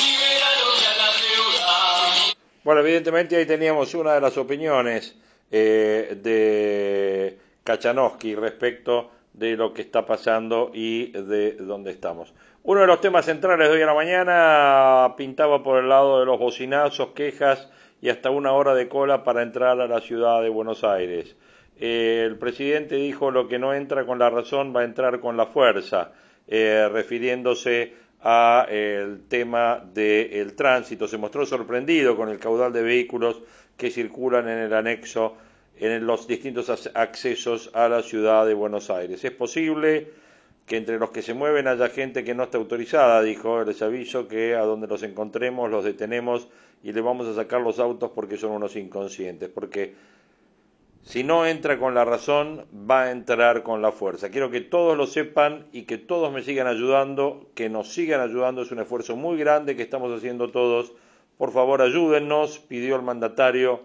Bueno, 2.64 2.80
evidentemente 2.80 3.36
ahí 3.36 3.46
teníamos 3.46 3.94
una 3.94 4.14
de 4.14 4.20
las 4.20 4.36
opiniones 4.36 5.14
eh, 5.50 6.16
de 6.16 7.38
Kachanowski 7.64 8.36
respecto 8.36 9.10
de 9.32 9.56
lo 9.56 9.74
que 9.74 9.82
está 9.82 10.06
pasando 10.06 10.70
y 10.72 11.10
de 11.12 11.52
dónde 11.52 11.90
estamos. 11.90 12.32
Uno 12.62 12.82
de 12.82 12.86
los 12.86 13.00
temas 13.00 13.24
centrales 13.24 13.68
de 13.68 13.74
hoy 13.74 13.82
a 13.82 13.86
la 13.86 13.94
mañana 13.94 15.14
pintaba 15.16 15.62
por 15.64 15.78
el 15.78 15.88
lado 15.88 16.20
de 16.20 16.26
los 16.26 16.38
bocinazos, 16.38 17.08
quejas 17.08 17.68
y 18.02 18.10
hasta 18.10 18.30
una 18.30 18.52
hora 18.52 18.74
de 18.74 18.88
cola 18.88 19.22
para 19.24 19.42
entrar 19.42 19.80
a 19.80 19.86
la 19.86 20.00
ciudad 20.00 20.42
de 20.42 20.48
Buenos 20.48 20.82
Aires. 20.82 21.36
Eh, 21.78 22.24
el 22.26 22.36
presidente 22.36 22.96
dijo 22.96 23.30
lo 23.30 23.48
que 23.48 23.60
no 23.60 23.72
entra 23.72 24.04
con 24.04 24.18
la 24.18 24.28
razón 24.28 24.74
va 24.74 24.80
a 24.80 24.84
entrar 24.84 25.20
con 25.20 25.36
la 25.36 25.46
fuerza, 25.46 26.12
eh, 26.48 26.88
refiriéndose 26.92 27.94
a 28.20 28.66
el 28.68 29.22
tema 29.28 29.82
del 29.94 30.54
tránsito. 30.54 31.06
Se 31.06 31.16
mostró 31.16 31.46
sorprendido 31.46 32.16
con 32.16 32.28
el 32.28 32.40
caudal 32.40 32.72
de 32.72 32.82
vehículos 32.82 33.40
que 33.76 33.90
circulan 33.90 34.48
en 34.48 34.58
el 34.58 34.74
anexo 34.74 35.36
en 35.78 36.04
los 36.04 36.26
distintos 36.26 36.70
accesos 36.94 37.70
a 37.72 37.88
la 37.88 38.02
ciudad 38.02 38.46
de 38.46 38.54
Buenos 38.54 38.90
Aires. 38.90 39.24
Es 39.24 39.32
posible 39.32 40.10
que 40.66 40.76
entre 40.76 40.98
los 40.98 41.10
que 41.10 41.22
se 41.22 41.34
mueven 41.34 41.66
haya 41.66 41.88
gente 41.88 42.24
que 42.24 42.34
no 42.34 42.44
está 42.44 42.58
autorizada, 42.58 43.22
dijo, 43.22 43.64
les 43.64 43.82
aviso 43.82 44.28
que 44.28 44.54
a 44.54 44.62
donde 44.62 44.86
los 44.86 45.02
encontremos 45.02 45.70
los 45.70 45.84
detenemos 45.84 46.48
y 46.82 46.92
le 46.92 47.00
vamos 47.00 47.26
a 47.26 47.34
sacar 47.34 47.60
los 47.60 47.78
autos 47.78 48.10
porque 48.14 48.36
son 48.36 48.52
unos 48.52 48.76
inconscientes, 48.76 49.48
porque 49.48 49.94
si 51.04 51.24
no 51.24 51.46
entra 51.46 51.78
con 51.78 51.94
la 51.94 52.04
razón, 52.04 52.64
va 52.88 53.04
a 53.04 53.10
entrar 53.10 53.62
con 53.62 53.82
la 53.82 53.90
fuerza. 53.90 54.30
Quiero 54.30 54.50
que 54.50 54.60
todos 54.60 54.96
lo 54.96 55.06
sepan 55.06 55.66
y 55.72 55.82
que 55.82 55.98
todos 55.98 56.32
me 56.32 56.42
sigan 56.42 56.68
ayudando, 56.68 57.50
que 57.54 57.68
nos 57.68 57.92
sigan 57.92 58.20
ayudando, 58.20 58.62
es 58.62 58.70
un 58.70 58.78
esfuerzo 58.78 59.16
muy 59.16 59.36
grande 59.36 59.74
que 59.74 59.82
estamos 59.82 60.16
haciendo 60.16 60.50
todos. 60.50 60.92
Por 61.38 61.52
favor, 61.52 61.82
ayúdennos, 61.82 62.60
pidió 62.60 62.96
el 62.96 63.02
mandatario 63.02 63.80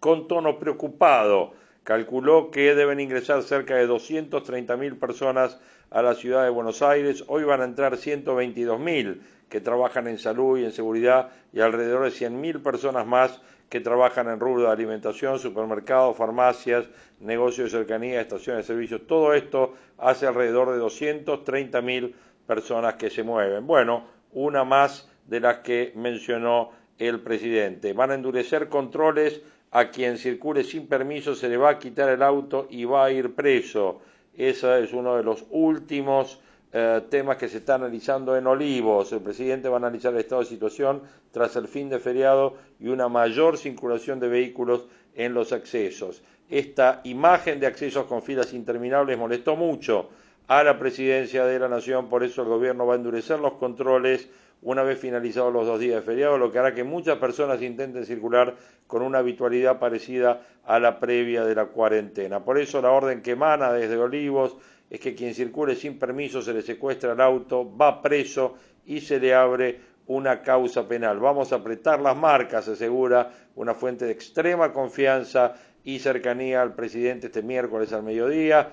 con 0.00 0.26
tono 0.26 0.58
preocupado. 0.58 1.52
Calculó 1.84 2.50
que 2.50 2.74
deben 2.74 3.00
ingresar 3.00 3.42
cerca 3.42 3.74
de 3.74 3.88
230.000 3.88 4.98
personas 4.98 5.58
a 5.90 6.00
la 6.00 6.14
ciudad 6.14 6.44
de 6.44 6.50
Buenos 6.50 6.80
Aires. 6.80 7.24
Hoy 7.26 7.44
van 7.44 7.60
a 7.60 7.64
entrar 7.64 7.96
122.000 7.96 9.20
que 9.52 9.60
trabajan 9.60 10.08
en 10.08 10.18
salud 10.18 10.58
y 10.58 10.64
en 10.64 10.72
seguridad 10.72 11.28
y 11.52 11.60
alrededor 11.60 12.04
de 12.04 12.08
100.000 12.08 12.62
personas 12.62 13.06
más 13.06 13.38
que 13.68 13.80
trabajan 13.80 14.26
en 14.30 14.40
rubro 14.40 14.62
de 14.62 14.70
alimentación, 14.70 15.38
supermercados, 15.38 16.16
farmacias, 16.16 16.86
negocios 17.20 17.70
de 17.70 17.80
cercanía, 17.80 18.22
estaciones 18.22 18.66
de 18.66 18.72
servicios. 18.72 19.02
Todo 19.06 19.34
esto 19.34 19.74
hace 19.98 20.26
alrededor 20.26 20.72
de 20.72 20.80
230.000 20.80 22.14
personas 22.46 22.94
que 22.94 23.10
se 23.10 23.22
mueven. 23.24 23.66
Bueno, 23.66 24.06
una 24.32 24.64
más 24.64 25.06
de 25.26 25.40
las 25.40 25.58
que 25.58 25.92
mencionó 25.96 26.70
el 26.98 27.20
presidente. 27.20 27.92
Van 27.92 28.10
a 28.10 28.14
endurecer 28.14 28.70
controles 28.70 29.42
a 29.70 29.90
quien 29.90 30.16
circule 30.16 30.64
sin 30.64 30.86
permiso, 30.86 31.34
se 31.34 31.50
le 31.50 31.58
va 31.58 31.72
a 31.72 31.78
quitar 31.78 32.08
el 32.08 32.22
auto 32.22 32.68
y 32.70 32.86
va 32.86 33.04
a 33.04 33.10
ir 33.10 33.34
preso. 33.34 34.00
Ese 34.34 34.82
es 34.82 34.94
uno 34.94 35.14
de 35.14 35.24
los 35.24 35.44
últimos 35.50 36.40
eh, 36.72 37.02
temas 37.10 37.36
que 37.36 37.48
se 37.48 37.58
están 37.58 37.82
analizando 37.82 38.36
en 38.36 38.46
Olivos. 38.46 39.12
El 39.12 39.20
presidente 39.20 39.68
va 39.68 39.76
a 39.76 39.78
analizar 39.78 40.12
el 40.14 40.20
estado 40.20 40.40
de 40.40 40.48
situación 40.48 41.02
tras 41.30 41.54
el 41.56 41.68
fin 41.68 41.90
de 41.90 41.98
feriado 41.98 42.54
y 42.80 42.88
una 42.88 43.08
mayor 43.08 43.58
circulación 43.58 44.18
de 44.20 44.28
vehículos 44.28 44.86
en 45.14 45.34
los 45.34 45.52
accesos. 45.52 46.22
Esta 46.48 47.00
imagen 47.04 47.60
de 47.60 47.66
accesos 47.66 48.06
con 48.06 48.22
filas 48.22 48.52
interminables 48.52 49.18
molestó 49.18 49.56
mucho 49.56 50.08
a 50.48 50.62
la 50.62 50.78
presidencia 50.78 51.44
de 51.44 51.58
la 51.58 51.68
Nación, 51.68 52.08
por 52.08 52.24
eso 52.24 52.42
el 52.42 52.48
gobierno 52.48 52.86
va 52.86 52.94
a 52.94 52.96
endurecer 52.96 53.38
los 53.38 53.54
controles 53.54 54.28
una 54.62 54.82
vez 54.82 54.98
finalizados 54.98 55.52
los 55.52 55.66
dos 55.66 55.80
días 55.80 55.96
de 55.96 56.02
feriado, 56.02 56.38
lo 56.38 56.52
que 56.52 56.58
hará 56.58 56.74
que 56.74 56.84
muchas 56.84 57.18
personas 57.18 57.60
intenten 57.62 58.06
circular 58.06 58.54
con 58.86 59.02
una 59.02 59.18
habitualidad 59.18 59.78
parecida 59.78 60.42
a 60.64 60.78
la 60.78 61.00
previa 61.00 61.44
de 61.44 61.54
la 61.54 61.66
cuarentena. 61.66 62.44
Por 62.44 62.58
eso 62.58 62.80
la 62.80 62.90
orden 62.90 63.22
que 63.22 63.32
emana 63.32 63.72
desde 63.72 63.96
Olivos 63.96 64.56
es 64.92 65.00
que 65.00 65.14
quien 65.14 65.32
circule 65.32 65.74
sin 65.74 65.98
permiso 65.98 66.42
se 66.42 66.52
le 66.52 66.60
secuestra 66.60 67.14
el 67.14 67.20
auto, 67.22 67.66
va 67.78 68.02
preso 68.02 68.56
y 68.84 69.00
se 69.00 69.18
le 69.18 69.32
abre 69.32 69.80
una 70.06 70.42
causa 70.42 70.86
penal. 70.86 71.18
Vamos 71.18 71.50
a 71.50 71.56
apretar 71.56 71.98
las 71.98 72.14
marcas, 72.14 72.68
asegura 72.68 73.30
una 73.54 73.72
fuente 73.72 74.04
de 74.04 74.12
extrema 74.12 74.70
confianza 74.70 75.54
y 75.82 75.98
cercanía 75.98 76.60
al 76.60 76.74
presidente 76.74 77.28
este 77.28 77.40
miércoles 77.42 77.94
al 77.94 78.02
mediodía, 78.02 78.70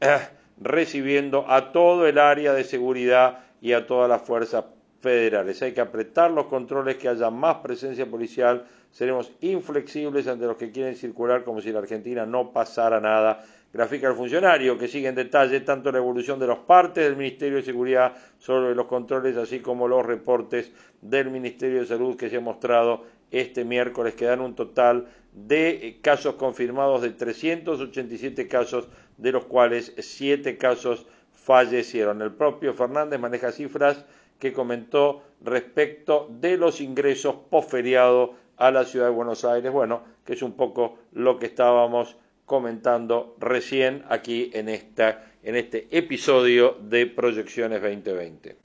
eh, 0.00 0.18
recibiendo 0.60 1.50
a 1.50 1.72
todo 1.72 2.06
el 2.06 2.18
área 2.18 2.52
de 2.52 2.62
seguridad 2.62 3.40
y 3.60 3.72
a 3.72 3.88
todas 3.88 4.08
las 4.08 4.22
fuerzas 4.22 4.66
federales. 5.00 5.60
Hay 5.62 5.72
que 5.72 5.80
apretar 5.80 6.30
los 6.30 6.46
controles, 6.46 6.94
que 6.94 7.08
haya 7.08 7.30
más 7.30 7.56
presencia 7.56 8.06
policial. 8.06 8.66
Seremos 8.92 9.32
inflexibles 9.40 10.28
ante 10.28 10.46
los 10.46 10.56
que 10.56 10.70
quieren 10.70 10.94
circular 10.94 11.42
como 11.42 11.60
si 11.60 11.72
la 11.72 11.80
Argentina 11.80 12.24
no 12.24 12.52
pasara 12.52 13.00
nada 13.00 13.44
grafica 13.72 14.08
el 14.08 14.14
funcionario, 14.14 14.78
que 14.78 14.88
sigue 14.88 15.08
en 15.08 15.14
detalle 15.14 15.60
tanto 15.60 15.92
la 15.92 15.98
evolución 15.98 16.38
de 16.38 16.46
los 16.46 16.58
partes 16.58 17.04
del 17.04 17.16
Ministerio 17.16 17.56
de 17.56 17.62
Seguridad 17.62 18.16
sobre 18.38 18.74
los 18.74 18.86
controles, 18.86 19.36
así 19.36 19.60
como 19.60 19.88
los 19.88 20.04
reportes 20.04 20.72
del 21.02 21.30
Ministerio 21.30 21.80
de 21.80 21.86
Salud 21.86 22.16
que 22.16 22.30
se 22.30 22.36
ha 22.36 22.40
mostrado 22.40 23.04
este 23.30 23.64
miércoles, 23.64 24.14
que 24.14 24.24
dan 24.24 24.40
un 24.40 24.54
total 24.54 25.08
de 25.32 25.98
casos 26.00 26.36
confirmados 26.36 27.02
de 27.02 27.10
387 27.10 28.48
casos, 28.48 28.88
de 29.18 29.32
los 29.32 29.44
cuales 29.44 29.92
7 29.98 30.56
casos 30.56 31.06
fallecieron. 31.32 32.22
El 32.22 32.32
propio 32.32 32.72
Fernández 32.74 33.20
maneja 33.20 33.52
cifras 33.52 34.04
que 34.38 34.52
comentó 34.52 35.22
respecto 35.42 36.28
de 36.30 36.56
los 36.56 36.80
ingresos 36.80 37.36
posferiado 37.50 38.34
a 38.56 38.70
la 38.70 38.84
ciudad 38.84 39.06
de 39.06 39.12
Buenos 39.12 39.44
Aires, 39.44 39.70
bueno, 39.70 40.02
que 40.24 40.32
es 40.32 40.42
un 40.42 40.52
poco 40.52 40.98
lo 41.12 41.38
que 41.38 41.46
estábamos 41.46 42.16
comentando 42.46 43.36
recién 43.38 44.04
aquí 44.08 44.50
en, 44.54 44.68
esta, 44.68 45.26
en 45.42 45.56
este 45.56 45.88
episodio 45.90 46.78
de 46.80 47.06
Proyecciones 47.06 47.82
2020. 47.82 48.56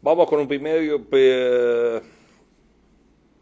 Vamos 0.00 0.28
con 0.28 0.40
un 0.40 0.48
primer 0.48 1.02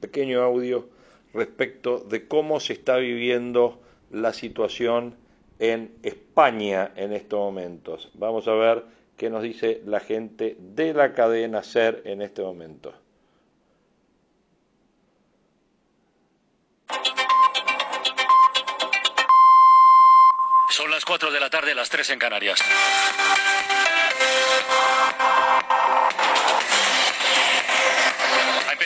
pequeño 0.01 0.43
audio 0.43 0.89
respecto 1.35 1.99
de 1.99 2.27
cómo 2.27 2.59
se 2.59 2.73
está 2.73 2.97
viviendo 2.97 3.81
la 4.11 4.33
situación 4.33 5.15
en 5.59 5.93
España 6.03 6.93
en 6.97 7.13
estos 7.13 7.39
momentos. 7.39 8.11
Vamos 8.15 8.49
a 8.49 8.55
ver 8.55 8.85
qué 9.17 9.31
nos 9.31 9.43
dice 9.43 9.83
la 9.87 10.01
gente 10.01 10.57
de 10.59 10.95
la 10.95 11.13
cadena 11.13 11.63
SER 11.63 12.03
en 12.05 12.23
este 12.23 12.43
momento. 12.43 12.95
Las 21.03 21.07
4 21.07 21.33
de 21.33 21.41
la 21.41 21.51
tarde, 21.51 21.75
las 21.75 21.91
3 21.91 22.11
en 22.11 22.19
Canarias. 22.21 22.61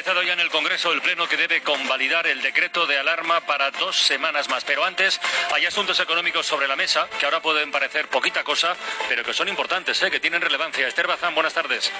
Empezado 0.07 0.23
ya 0.23 0.35
en 0.35 0.41
el 0.41 0.51
Congreso 0.51 0.93
el 0.93 1.03
Pleno 1.03 1.29
que 1.29 1.37
debe 1.37 1.63
convalidar 1.63 2.29
el 2.29 2.41
decreto 2.41 2.87
de 2.87 2.97
alarma 2.97 3.41
para 3.41 3.73
dos 3.73 3.97
semanas 3.97 4.49
más. 4.49 4.63
Pero 4.63 4.85
antes 4.85 5.21
hay 5.53 5.67
asuntos 5.67 5.99
económicos 5.99 6.47
sobre 6.47 6.69
la 6.69 6.76
mesa 6.76 7.09
que 7.19 7.25
ahora 7.25 7.43
pueden 7.43 7.73
parecer 7.73 8.07
poquita 8.07 8.45
cosa, 8.45 8.76
pero 9.09 9.25
que 9.25 9.35
son 9.35 9.49
importantes, 9.49 10.00
¿eh? 10.04 10.11
que 10.13 10.21
tienen 10.21 10.41
relevancia. 10.41 10.87
Esther 10.87 11.09
Bazán, 11.09 11.35
buenas 11.35 11.54
tardes. 11.54 11.91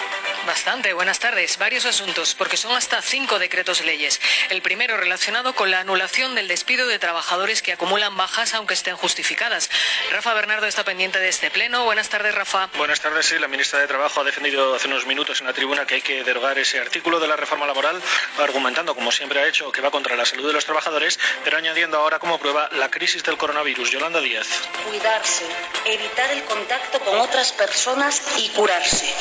Bastante, 0.47 0.93
buenas 0.93 1.19
tardes. 1.19 1.59
Varios 1.59 1.85
asuntos, 1.85 2.37
porque 2.37 2.57
son 2.57 2.77
hasta 2.77 3.03
cinco 3.03 3.41
decretos 3.41 3.81
leyes. 3.81 4.21
El 4.51 4.63
primero 4.63 4.97
relacionado 4.97 5.57
con 5.57 5.73
la 5.73 5.81
anulación 5.81 6.37
del 6.37 6.47
despido 6.47 6.87
de 6.87 7.01
trabajadores 7.01 7.61
que 7.61 7.73
acumulan 7.73 8.17
bajas 8.17 8.55
aunque 8.55 8.75
estén 8.75 8.95
justificadas. 8.95 9.69
Rafa 10.13 10.33
Bernardo 10.33 10.69
está 10.69 10.85
pendiente 10.85 11.19
de 11.19 11.29
este 11.29 11.51
pleno. 11.51 11.83
Buenas 11.85 12.09
tardes, 12.09 12.37
Rafa. 12.37 12.69
Buenas 12.77 13.01
tardes, 13.01 13.27
sí. 13.27 13.37
La 13.41 13.49
ministra 13.49 13.81
de 13.81 13.89
Trabajo 13.89 14.21
ha 14.21 14.25
defendido 14.25 14.77
hace 14.77 14.87
unos 14.87 15.07
minutos 15.07 15.41
en 15.41 15.49
la 15.49 15.53
tribuna 15.53 15.89
que 15.89 15.97
hay 15.97 16.03
que 16.03 16.23
derogar 16.23 16.57
ese 16.57 16.79
artículo 16.79 17.19
de 17.19 17.27
la 17.27 17.35
reforma 17.35 17.67
laboral 17.67 17.96
argumentando, 18.39 18.95
como 18.95 19.13
siempre 19.13 19.41
ha 19.41 19.47
hecho, 19.47 19.73
que 19.73 19.81
va 19.81 19.91
contra 19.91 20.17
la 20.17 20.25
salud 20.25 20.47
de 20.47 20.53
los 20.53 20.65
trabajadores, 20.65 21.19
pero 21.45 21.57
añadiendo 21.57 21.99
ahora 21.99 22.19
como 22.19 22.39
prueba 22.39 22.69
la 22.73 22.91
crisis 22.91 23.23
del 23.23 23.37
coronavirus. 23.37 23.91
Yolanda 23.91 24.21
Díaz. 24.21 24.47
Cuidarse, 24.89 25.45
evitar 25.85 26.31
el 26.31 26.45
contacto 26.45 27.01
con 27.01 27.19
otras 27.21 27.53
personas 27.53 28.23
y 28.39 28.49
curarse. 28.51 29.13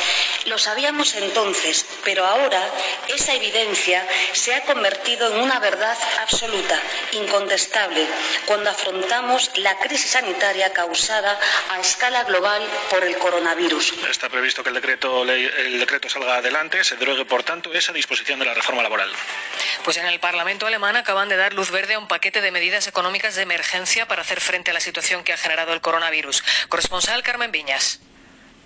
Lo 0.46 0.58
sabíamos 0.58 1.16
entonces, 1.16 1.86
pero 2.04 2.26
ahora 2.26 2.62
esa 3.08 3.34
evidencia 3.34 4.06
se 4.34 4.54
ha 4.54 4.64
convertido 4.64 5.34
en 5.34 5.42
una 5.42 5.60
verdad 5.60 5.98
absoluta, 6.22 6.80
incontestable, 7.14 8.06
cuando 8.46 8.70
afrontamos 8.70 9.52
la 9.56 9.78
crisis 9.80 10.12
sanitaria 10.12 10.72
causada 10.74 11.40
a 11.72 11.80
escala 11.80 12.24
global 12.24 12.62
por 12.90 13.04
el 13.04 13.18
coronavirus. 13.18 13.94
Está 14.10 14.30
previsto 14.30 14.64
que 14.64 14.70
el 14.70 14.76
decreto, 14.76 15.24
el 15.24 15.80
decreto 15.80 16.10
salga 16.10 16.38
adelante, 16.38 16.84
se 16.84 16.96
derogue, 16.96 17.26
por 17.26 17.44
tanto, 17.44 17.74
esa 17.74 17.94
disposición 17.94 18.40
de 18.40 18.46
la 18.46 18.54
reforma 18.54 18.65
laboral. 18.74 19.12
Pues 19.84 19.98
en 19.98 20.06
el 20.08 20.20
Parlamento 20.20 20.66
alemán 20.66 20.96
acaban 20.96 21.30
de 21.30 21.38
dar 21.38 21.54
luz 21.54 21.72
verde 21.72 21.94
a 21.94 22.00
un 22.00 22.08
paquete 22.08 22.42
de 22.42 22.52
medidas 22.52 22.88
económicas 22.88 23.36
de 23.36 23.44
emergencia 23.44 24.08
para 24.08 24.24
hacer 24.24 24.42
frente 24.42 24.72
a 24.72 24.74
la 24.74 24.80
situación 24.80 25.24
que 25.24 25.34
ha 25.34 25.38
generado 25.38 25.74
el 25.74 25.82
coronavirus. 25.82 26.44
Corresponsal 26.70 27.24
Carmen 27.24 27.52
Viñas. 27.52 28.00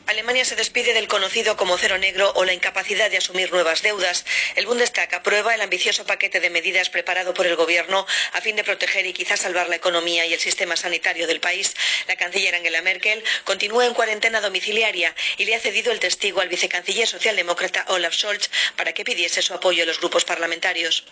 Alemania 0.10 0.44
se 0.44 0.56
despide 0.56 0.96
del 0.96 1.08
conocido 1.08 1.56
como 1.56 1.78
cero 1.78 2.00
negro 2.00 2.32
o 2.34 2.44
la 2.44 2.54
incapacidad 2.54 3.12
de 3.12 3.18
asumir 3.18 3.52
nuevas 3.52 3.84
deudas. 3.84 4.26
El 4.56 4.66
Bundestag 4.66 5.14
aprueba 5.14 5.54
el 5.54 5.62
ambicioso 5.62 6.04
paquete 6.04 6.40
de 6.40 6.50
medidas 6.50 6.90
preparado 6.90 7.36
por 7.36 7.46
el 7.46 7.56
Gobierno 7.56 8.08
a 8.34 8.42
fin 8.42 8.56
de 8.56 8.64
proteger 8.64 9.06
y 9.06 9.14
quizás 9.14 9.42
salvar 9.42 9.70
la 9.70 9.76
economía 9.76 10.26
y 10.26 10.34
el 10.34 10.40
sistema 10.40 10.76
sanitario 10.76 11.28
del 11.28 11.40
país. 11.40 11.76
La 12.08 12.16
canciller 12.16 12.56
Angela 12.56 12.82
Merkel 12.82 13.24
continúa 13.44 13.86
en 13.86 13.94
cuarentena 13.94 14.42
domiciliaria 14.42 15.14
y 15.38 15.46
le 15.46 15.54
ha 15.54 15.60
cedido 15.60 15.92
el 15.92 16.00
testigo 16.00 16.42
al 16.42 16.50
vicecanciller 16.50 17.08
socialdemócrata 17.08 17.86
Olaf 17.90 18.16
Scholz 18.16 18.50
para 18.78 18.94
que 18.94 19.04
pidiese 19.04 19.44
su 19.44 19.54
apoyo 19.54 19.84
a 19.84 19.86
los 19.86 20.00
grupos 20.00 20.26
parlamentarios. 20.26 21.04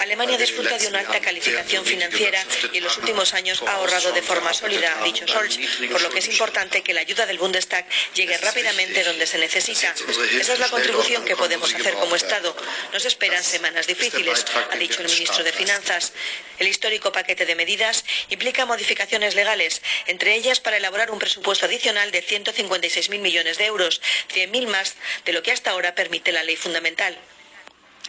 Alemania 0.00 0.36
disfruta 0.36 0.76
de 0.78 0.88
una 0.88 0.98
alta 0.98 1.20
calificación 1.20 1.84
financiera 1.84 2.44
y 2.72 2.78
en 2.78 2.82
los 2.82 2.98
últimos 2.98 3.34
años 3.34 3.62
ha 3.64 3.74
ahorrado 3.74 4.10
de 4.10 4.22
forma 4.22 4.47
sólida, 4.54 4.98
ha 5.00 5.04
dicho 5.04 5.26
Scholz, 5.26 5.58
por 5.90 6.00
lo 6.00 6.10
que 6.10 6.18
es 6.18 6.28
importante 6.28 6.82
que 6.82 6.94
la 6.94 7.00
ayuda 7.00 7.26
del 7.26 7.38
Bundestag 7.38 7.86
llegue 8.14 8.36
rápidamente 8.38 9.04
donde 9.04 9.26
se 9.26 9.38
necesita. 9.38 9.94
Esa 10.40 10.52
es 10.52 10.58
la 10.58 10.68
contribución 10.68 11.24
que 11.24 11.36
podemos 11.36 11.74
hacer 11.74 11.94
como 11.94 12.16
Estado. 12.16 12.54
Nos 12.92 13.04
esperan 13.04 13.42
semanas 13.42 13.86
difíciles, 13.86 14.44
ha 14.70 14.76
dicho 14.76 15.02
el 15.02 15.08
ministro 15.08 15.44
de 15.44 15.52
Finanzas. 15.52 16.12
El 16.58 16.68
histórico 16.68 17.12
paquete 17.12 17.46
de 17.46 17.54
medidas 17.54 18.04
implica 18.28 18.66
modificaciones 18.66 19.34
legales, 19.34 19.82
entre 20.06 20.34
ellas 20.34 20.60
para 20.60 20.76
elaborar 20.76 21.10
un 21.10 21.18
presupuesto 21.18 21.66
adicional 21.66 22.10
de 22.10 22.24
156.000 22.24 23.18
millones 23.18 23.58
de 23.58 23.66
euros, 23.66 24.00
100.000 24.34 24.66
más 24.66 24.94
de 25.24 25.32
lo 25.32 25.42
que 25.42 25.52
hasta 25.52 25.70
ahora 25.70 25.94
permite 25.94 26.32
la 26.32 26.42
ley 26.42 26.56
fundamental. 26.56 27.18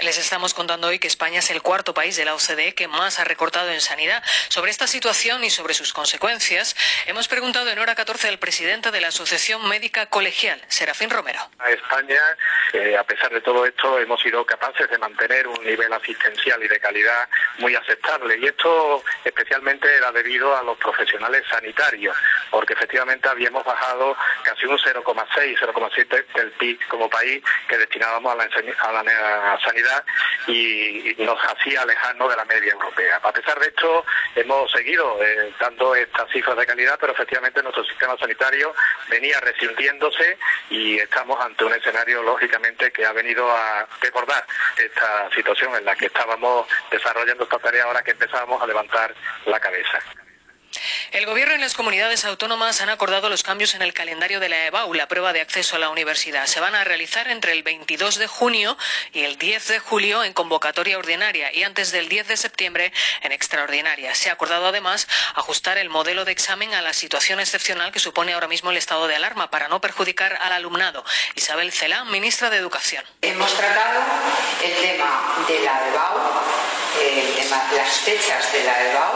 Les 0.02 0.18
estamos 0.18 0.54
contando 0.54 0.88
hoy 0.88 0.98
que 0.98 1.08
España 1.08 1.40
es 1.40 1.50
el 1.52 1.62
cuarto 1.62 1.94
país 1.94 2.16
de 2.16 2.24
la 2.24 2.34
OCDE 2.34 2.74
que 2.74 2.88
más 2.88 3.20
ha 3.20 3.26
recortado 3.26 3.70
en 3.70 3.82
sanidad. 3.82 4.24
Sobre 4.48 4.72
esta 4.72 4.88
situación 4.88 5.44
y 5.44 5.50
sobre 5.50 5.74
sus 5.74 5.92
consecuencias, 5.92 6.74
hemos 7.06 7.28
preguntado 7.28 7.70
en 7.70 7.80
hora 7.80 7.96
14 7.96 8.30
al 8.30 8.40
presidente 8.40 8.92
de 8.92 9.02
la 9.02 9.10
Asociación 9.10 9.68
Médica 9.68 10.06
Colegial, 10.06 10.62
Serafín 10.70 11.10
Romero. 11.10 11.42
España, 11.68 12.22
eh, 12.72 12.96
a 12.98 13.04
pesar 13.04 13.30
de 13.34 13.42
todo 13.42 13.66
esto, 13.66 14.00
hemos 14.00 14.22
sido 14.22 14.46
capaces 14.46 14.90
de 14.90 14.98
mantener 14.98 15.46
un 15.50 15.62
nivel 15.66 15.92
asistencial 15.92 16.64
y 16.64 16.70
de 16.70 16.80
calidad 16.80 17.28
muy 17.58 17.76
aceptable. 17.76 18.38
Y 18.38 18.46
esto 18.46 19.04
especialmente 19.26 19.94
era 19.94 20.14
debido 20.14 20.56
a 20.56 20.64
los 20.64 20.78
profesionales 20.78 21.44
sanitarios, 21.52 22.16
porque 22.52 22.72
efectivamente 22.72 23.28
habíamos 23.28 23.66
bajado 23.66 24.16
casi 24.44 24.66
un 24.66 24.78
0,6, 24.78 25.58
0,7 25.60 26.26
del 26.36 26.52
PIB 26.52 26.88
como 26.88 27.10
país 27.10 27.44
que 27.68 27.78
destinábamos 27.78 28.32
a 28.32 28.94
la 28.94 29.60
sanidad 29.62 29.89
y 30.48 31.16
nos 31.20 31.40
hacía 31.46 31.82
alejarnos 31.82 32.30
de 32.30 32.36
la 32.36 32.46
media 32.46 32.74
europea. 32.74 33.20
A 33.22 33.32
pesar 33.32 33.60
de 33.60 33.68
esto, 33.68 34.06
hemos 34.36 34.72
seguido 34.72 35.18
eh, 35.24 35.54
dando 35.60 35.96
estas 35.96 36.30
cifras 36.32 36.58
de 36.58 36.66
calidad, 36.66 36.98
pero 37.00 37.14
efectivamente 37.14 37.62
nuestro 37.62 37.84
sistema 37.84 38.18
sanitario 38.18 38.74
venía 39.10 39.40
resintiéndose 39.40 40.38
y 40.70 40.98
estamos 41.00 41.40
ante 41.40 41.66
un 41.66 41.74
escenario, 41.74 42.24
lógicamente, 42.24 42.92
que 42.92 43.06
ha 43.06 43.12
venido 43.14 43.50
a 43.50 43.88
recordar 44.02 44.46
esta 44.78 45.30
situación 45.36 45.76
en 45.76 45.86
la 45.86 45.96
que 45.96 46.08
estábamos 46.08 46.68
desarrollando 46.92 47.44
esta 47.44 47.60
tarea 47.60 47.84
ahora 47.84 48.04
que 48.04 48.12
empezábamos 48.12 48.62
a 48.62 48.68
levantar 48.68 49.14
la 49.46 49.60
cabeza. 49.60 50.00
El 51.12 51.26
Gobierno 51.26 51.56
y 51.56 51.58
las 51.58 51.74
comunidades 51.74 52.24
autónomas 52.24 52.82
han 52.82 52.90
acordado 52.90 53.30
los 53.30 53.42
cambios 53.42 53.74
en 53.74 53.82
el 53.82 53.94
calendario 53.94 54.40
de 54.40 54.48
la 54.48 54.68
EBAU, 54.68 54.94
la 54.94 55.08
prueba 55.08 55.34
de 55.34 55.42
acceso 55.42 55.76
a 55.76 55.80
la 55.80 55.90
universidad. 55.90 56.46
Se 56.46 56.60
van 56.60 56.76
a 56.76 56.84
realizar 56.84 57.28
entre 57.30 57.54
el 57.54 57.64
22 57.64 58.20
de 58.20 58.28
junio 58.28 58.78
y 59.12 59.24
el 59.24 59.40
10 59.40 59.68
de 59.70 59.80
julio 59.80 60.24
en 60.24 60.34
convocatoria 60.34 61.00
ordinaria 61.00 61.52
y 61.52 61.64
antes 61.64 61.92
del 61.92 62.10
10 62.10 62.28
de 62.28 62.38
septiembre 62.38 62.94
en 63.24 63.32
extraordinaria. 63.32 64.14
Se 64.14 64.30
ha 64.30 64.34
acordado 64.34 64.68
además 64.68 65.08
ajustar 65.34 65.80
el 65.80 65.90
modelo 65.90 66.26
de 66.26 66.32
examen 66.32 66.76
a 66.76 66.84
la 66.84 66.94
situación 66.94 67.40
excepcional 67.40 67.92
que 67.92 68.00
supone 68.00 68.34
ahora 68.34 68.48
mismo 68.48 68.70
el 68.70 68.78
estado 68.78 69.08
de 69.08 69.16
alarma 69.16 69.50
para 69.50 69.68
no 69.68 69.82
perjudicar 69.82 70.38
al 70.40 70.54
alumnado. 70.54 71.04
Isabel 71.34 71.72
Celán, 71.72 72.12
ministra 72.12 72.52
de 72.52 72.58
Educación. 72.58 73.04
Hemos 73.24 73.52
tratado 73.56 74.02
el 74.64 74.76
tema 74.76 75.46
de 75.48 75.60
la 75.62 75.88
EBAU, 75.88 76.20
tema, 76.98 77.70
las 77.76 78.00
fechas 78.00 78.52
de 78.52 78.64
la 78.64 78.84
EBAU, 78.90 79.14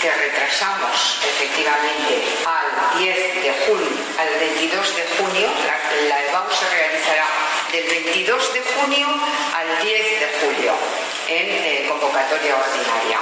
que 0.00 0.10
retrasamos 0.10 1.20
efectivamente 1.22 2.22
al 2.44 2.98
10 2.98 3.16
de 3.42 3.52
junio, 3.66 3.96
al 4.18 4.40
22 4.40 4.96
de 4.96 5.04
junio, 5.18 5.48
la, 5.66 6.22
la 6.32 6.46
se 6.54 6.68
realizará 6.70 7.26
del 7.72 7.84
22 7.84 8.54
de 8.54 8.60
junio 8.60 9.08
al 9.08 9.82
10 9.82 10.20
de 10.20 10.28
julio 10.40 10.72
en 11.28 11.46
eh, 11.48 11.86
convocatoria 11.88 12.54
ordinaria 12.56 13.18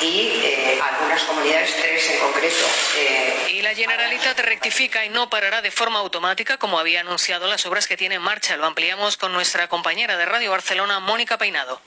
y 0.00 0.40
eh, 0.42 0.80
algunas 0.82 1.22
comunidades, 1.24 1.76
tres 1.76 2.10
en 2.10 2.18
concreto. 2.18 2.64
Eh, 2.96 3.46
y 3.50 3.62
la 3.62 3.74
Generalitat 3.74 4.38
rectifica 4.40 5.04
y 5.04 5.08
no 5.10 5.28
parará 5.28 5.62
de 5.62 5.70
forma 5.70 5.98
automática, 5.98 6.56
como 6.56 6.78
había 6.78 7.00
anunciado, 7.00 7.46
las 7.46 7.66
obras 7.66 7.86
que 7.86 7.96
tiene 7.96 8.16
en 8.16 8.22
marcha. 8.22 8.56
Lo 8.56 8.66
ampliamos 8.66 9.16
con 9.16 9.32
nuestra 9.32 9.68
compañera 9.68 10.16
de 10.16 10.24
Radio 10.24 10.50
Barcelona, 10.50 11.00
Mónica 11.00 11.38
Peinado. 11.38 11.80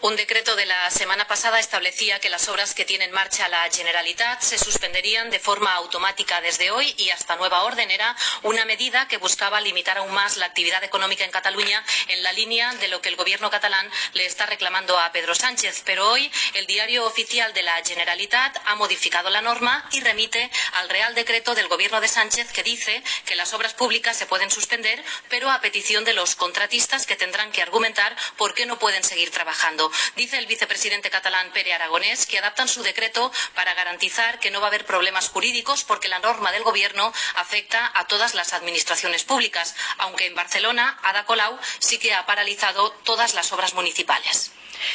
Un 0.00 0.16
decreto 0.16 0.56
de 0.56 0.66
la 0.66 0.90
semana 0.90 1.26
pasada 1.26 1.58
establecía 1.58 2.20
que 2.20 2.30
las 2.30 2.48
obras 2.48 2.74
que 2.74 2.84
tiene 2.84 3.04
en 3.04 3.12
marcha 3.12 3.48
la 3.48 3.68
Generalitat 3.70 4.40
se 4.40 4.58
suspenderían 4.58 5.30
de 5.30 5.38
forma 5.38 5.74
automática 5.74 6.40
desde 6.40 6.70
hoy 6.70 6.94
y 6.98 7.10
hasta 7.10 7.36
nueva 7.36 7.62
orden. 7.62 7.90
Era 7.90 8.14
una 8.42 8.64
medida 8.64 9.08
que 9.08 9.16
buscaba 9.16 9.60
limitar 9.60 9.98
aún 9.98 10.12
más 10.12 10.36
la 10.36 10.46
actividad 10.46 10.84
económica 10.84 11.24
en 11.24 11.30
Cataluña 11.30 11.84
en 12.08 12.22
la 12.22 12.32
línea 12.32 12.72
de 12.74 12.88
lo 12.88 13.00
que 13.00 13.08
el 13.08 13.16
gobierno 13.16 13.50
catalán 13.50 13.90
le 14.12 14.26
está 14.26 14.46
reclamando 14.46 14.98
a 14.98 15.12
Pedro 15.12 15.34
Sánchez. 15.34 15.82
Pero 15.84 16.10
hoy 16.10 16.30
el 16.54 16.66
diario 16.66 17.04
oficial 17.06 17.37
de 17.38 17.62
la 17.62 17.80
Generalitat 17.84 18.58
ha 18.66 18.74
modificado 18.74 19.30
la 19.30 19.40
norma 19.40 19.88
y 19.92 20.00
remite 20.00 20.50
al 20.80 20.88
Real 20.88 21.14
Decreto 21.14 21.54
del 21.54 21.68
gobierno 21.68 22.00
de 22.00 22.08
Sánchez 22.08 22.50
que 22.50 22.64
dice 22.64 23.00
que 23.26 23.36
las 23.36 23.54
obras 23.54 23.74
públicas 23.74 24.16
se 24.16 24.26
pueden 24.26 24.50
suspender, 24.50 25.04
pero 25.28 25.48
a 25.48 25.60
petición 25.60 26.04
de 26.04 26.14
los 26.14 26.34
contratistas 26.34 27.06
que 27.06 27.14
tendrán 27.14 27.52
que 27.52 27.62
argumentar 27.62 28.16
por 28.36 28.54
qué 28.54 28.66
no 28.66 28.80
pueden 28.80 29.04
seguir 29.04 29.30
trabajando. 29.30 29.88
Dice 30.16 30.36
el 30.36 30.46
vicepresidente 30.46 31.10
catalán 31.10 31.52
Pere 31.52 31.72
Aragonés 31.74 32.26
que 32.26 32.38
adaptan 32.38 32.66
su 32.66 32.82
decreto 32.82 33.30
para 33.54 33.72
garantizar 33.74 34.40
que 34.40 34.50
no 34.50 34.60
va 34.60 34.66
a 34.66 34.70
haber 34.70 34.84
problemas 34.84 35.28
jurídicos 35.28 35.84
porque 35.84 36.08
la 36.08 36.18
norma 36.18 36.50
del 36.50 36.64
Gobierno 36.64 37.12
afecta 37.36 37.92
a 37.94 38.08
todas 38.08 38.34
las 38.34 38.52
administraciones 38.52 39.22
públicas, 39.22 39.76
aunque 39.98 40.26
en 40.26 40.34
Barcelona 40.34 40.98
Ada 41.04 41.24
Colau 41.24 41.56
sí 41.78 41.98
que 42.00 42.14
ha 42.14 42.26
paralizado 42.26 42.90
todas 43.04 43.34
las 43.34 43.52
obras 43.52 43.74
municipales. 43.74 44.50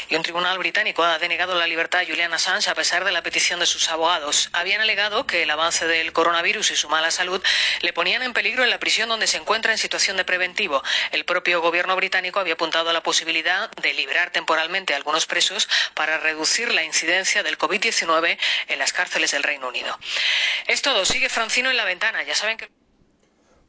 Y 0.09 0.15
un 0.15 0.23
tribunal 0.23 0.57
británico 0.57 1.03
ha 1.03 1.19
denegado 1.19 1.55
la 1.55 1.67
libertad 1.67 2.01
a 2.01 2.05
Julian 2.05 2.32
Assange 2.33 2.69
a 2.69 2.75
pesar 2.75 3.05
de 3.05 3.11
la 3.11 3.21
petición 3.21 3.59
de 3.59 3.65
sus 3.65 3.89
abogados. 3.89 4.49
Habían 4.53 4.81
alegado 4.81 5.25
que 5.25 5.43
el 5.43 5.51
avance 5.51 5.87
del 5.87 6.11
coronavirus 6.11 6.71
y 6.71 6.75
su 6.75 6.89
mala 6.89 7.11
salud 7.11 7.41
le 7.81 7.93
ponían 7.93 8.23
en 8.23 8.33
peligro 8.33 8.63
en 8.63 8.69
la 8.69 8.79
prisión 8.79 9.09
donde 9.09 9.27
se 9.27 9.37
encuentra 9.37 9.71
en 9.71 9.77
situación 9.77 10.17
de 10.17 10.25
preventivo. 10.25 10.83
El 11.11 11.25
propio 11.25 11.61
gobierno 11.61 11.95
británico 11.95 12.39
había 12.39 12.53
apuntado 12.53 12.89
a 12.89 12.93
la 12.93 13.03
posibilidad 13.03 13.71
de 13.71 13.93
liberar 13.93 14.31
temporalmente 14.31 14.93
a 14.93 14.97
algunos 14.97 15.25
presos 15.25 15.69
para 15.93 16.17
reducir 16.17 16.73
la 16.73 16.83
incidencia 16.83 17.43
del 17.43 17.57
COVID-19 17.57 18.37
en 18.67 18.79
las 18.79 18.93
cárceles 18.93 19.31
del 19.31 19.43
Reino 19.43 19.67
Unido. 19.67 19.97
Es 20.67 20.81
todo. 20.81 21.05
Sigue 21.05 21.29
Francino 21.29 21.69
en 21.69 21.77
la 21.77 21.85
ventana. 21.85 22.23
Ya 22.23 22.35
saben 22.35 22.57
que. 22.57 22.69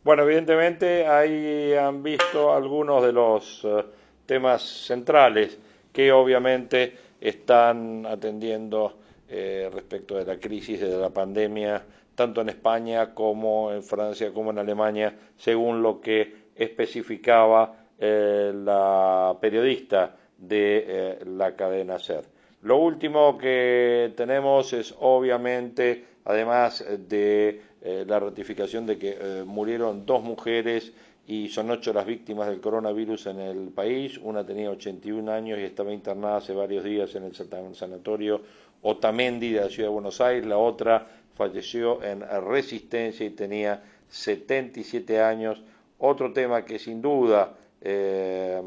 Bueno, 0.03 0.25
evidentemente 0.25 1.07
ahí 1.07 1.73
han 1.75 2.03
visto 2.03 2.55
algunos 2.55 3.03
de 3.03 3.13
los 3.13 3.65
uh, 3.65 3.85
temas 4.27 4.63
centrales 4.63 5.59
que 5.95 6.13
obviamente 6.13 6.99
están 7.25 8.05
atendiendo 8.05 8.99
eh, 9.29 9.71
respecto 9.73 10.17
de 10.17 10.27
la 10.27 10.39
crisis 10.39 10.79
de 10.79 10.99
la 10.99 11.09
pandemia, 11.09 11.83
tanto 12.15 12.43
en 12.43 12.51
España 12.51 13.15
como 13.15 13.73
en 13.73 13.83
Francia 13.83 14.31
como 14.31 14.51
en 14.51 14.59
Alemania, 14.59 15.17
según 15.39 15.83
lo 15.83 16.03
que 16.03 16.45
especificaba 16.55 17.87
eh, 17.99 18.53
la 18.55 19.35
periodista 19.41 20.15
de 20.37 20.85
eh, 20.87 21.19
la 21.25 21.57
cadena 21.57 21.99
SER. 21.99 22.27
Lo 22.61 22.77
último 22.77 23.39
que 23.39 24.13
tenemos 24.15 24.75
es 24.75 24.95
obviamente, 25.01 26.05
además 26.25 26.85
de 27.09 27.61
la 28.07 28.19
ratificación 28.19 28.87
de 28.87 28.97
que 28.97 29.43
murieron 29.45 30.07
dos 30.07 30.23
mujeres 30.23 30.91
y 31.27 31.49
son 31.49 31.71
ocho 31.71 31.93
las 31.93 32.05
víctimas 32.05 32.49
del 32.49 32.61
coronavirus 32.61 33.27
en 33.27 33.41
el 33.41 33.69
país. 33.69 34.19
Una 34.23 34.45
tenía 34.45 34.71
81 34.71 35.33
años 35.33 35.59
y 35.59 35.63
estaba 35.63 35.93
internada 35.93 36.37
hace 36.37 36.53
varios 36.53 36.85
días 36.85 37.15
en 37.15 37.25
el 37.25 37.35
sanatorio 37.75 38.43
Otamendi 38.83 39.53
de 39.53 39.61
la 39.63 39.71
ciudad 39.71 39.89
de 39.89 39.95
Buenos 39.95 40.21
Aires. 40.21 40.47
La 40.47 40.59
otra 40.59 41.07
falleció 41.35 42.03
en 42.03 42.23
Resistencia 42.47 43.25
y 43.25 43.31
tenía 43.31 43.83
77 44.09 45.21
años. 45.21 45.63
Otro 45.99 46.33
tema 46.33 46.65
que 46.65 46.79
sin 46.79 47.01
duda 47.01 47.55
eh, 47.81 48.61